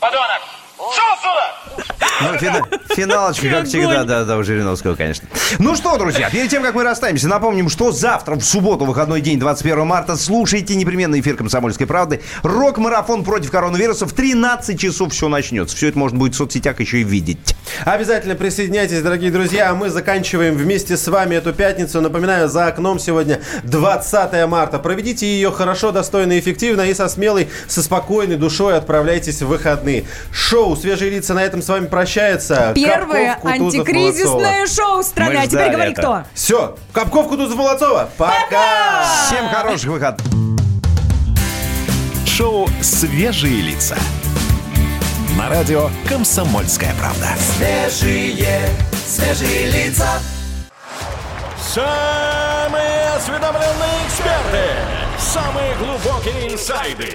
[0.00, 0.61] подонок!
[0.90, 1.12] Шел!
[2.22, 2.62] Ну, фина,
[2.94, 5.28] финалочка, как всегда, да, да, у Жириновского, конечно.
[5.58, 9.38] Ну что, друзья, перед тем, как мы расстаемся, напомним, что завтра, в субботу, выходной день,
[9.40, 12.20] 21 марта, слушайте непременно эфир «Комсомольской правды».
[12.42, 15.76] Рок-марафон против коронавируса в 13 часов все начнется.
[15.76, 17.56] Все это можно будет в соцсетях еще и видеть.
[17.84, 19.74] Обязательно присоединяйтесь, дорогие друзья.
[19.74, 22.00] Мы заканчиваем вместе с вами эту пятницу.
[22.00, 24.78] Напоминаю, за окном сегодня 20 марта.
[24.78, 26.82] Проведите ее хорошо, достойно эффективно.
[26.82, 30.04] И со смелой, со спокойной душой отправляйтесь в выходные.
[30.32, 32.72] Шоу «Свежие лица» на этом с вами прощается.
[32.74, 35.36] Первое антикризисное шоу страны.
[35.36, 36.24] А теперь говори, кто?
[36.34, 36.76] Все.
[36.92, 38.08] Капков, Кутузов, Молодцова.
[38.16, 39.04] Пока!
[39.26, 40.26] Всем хороших выходных.
[42.26, 43.96] Шоу «Свежие лица».
[45.36, 47.28] На радио «Комсомольская правда».
[47.56, 48.60] Свежие,
[49.06, 50.08] свежие лица.
[51.60, 54.64] Самые осведомленные эксперты.
[55.18, 57.14] Самые глубокие инсайды.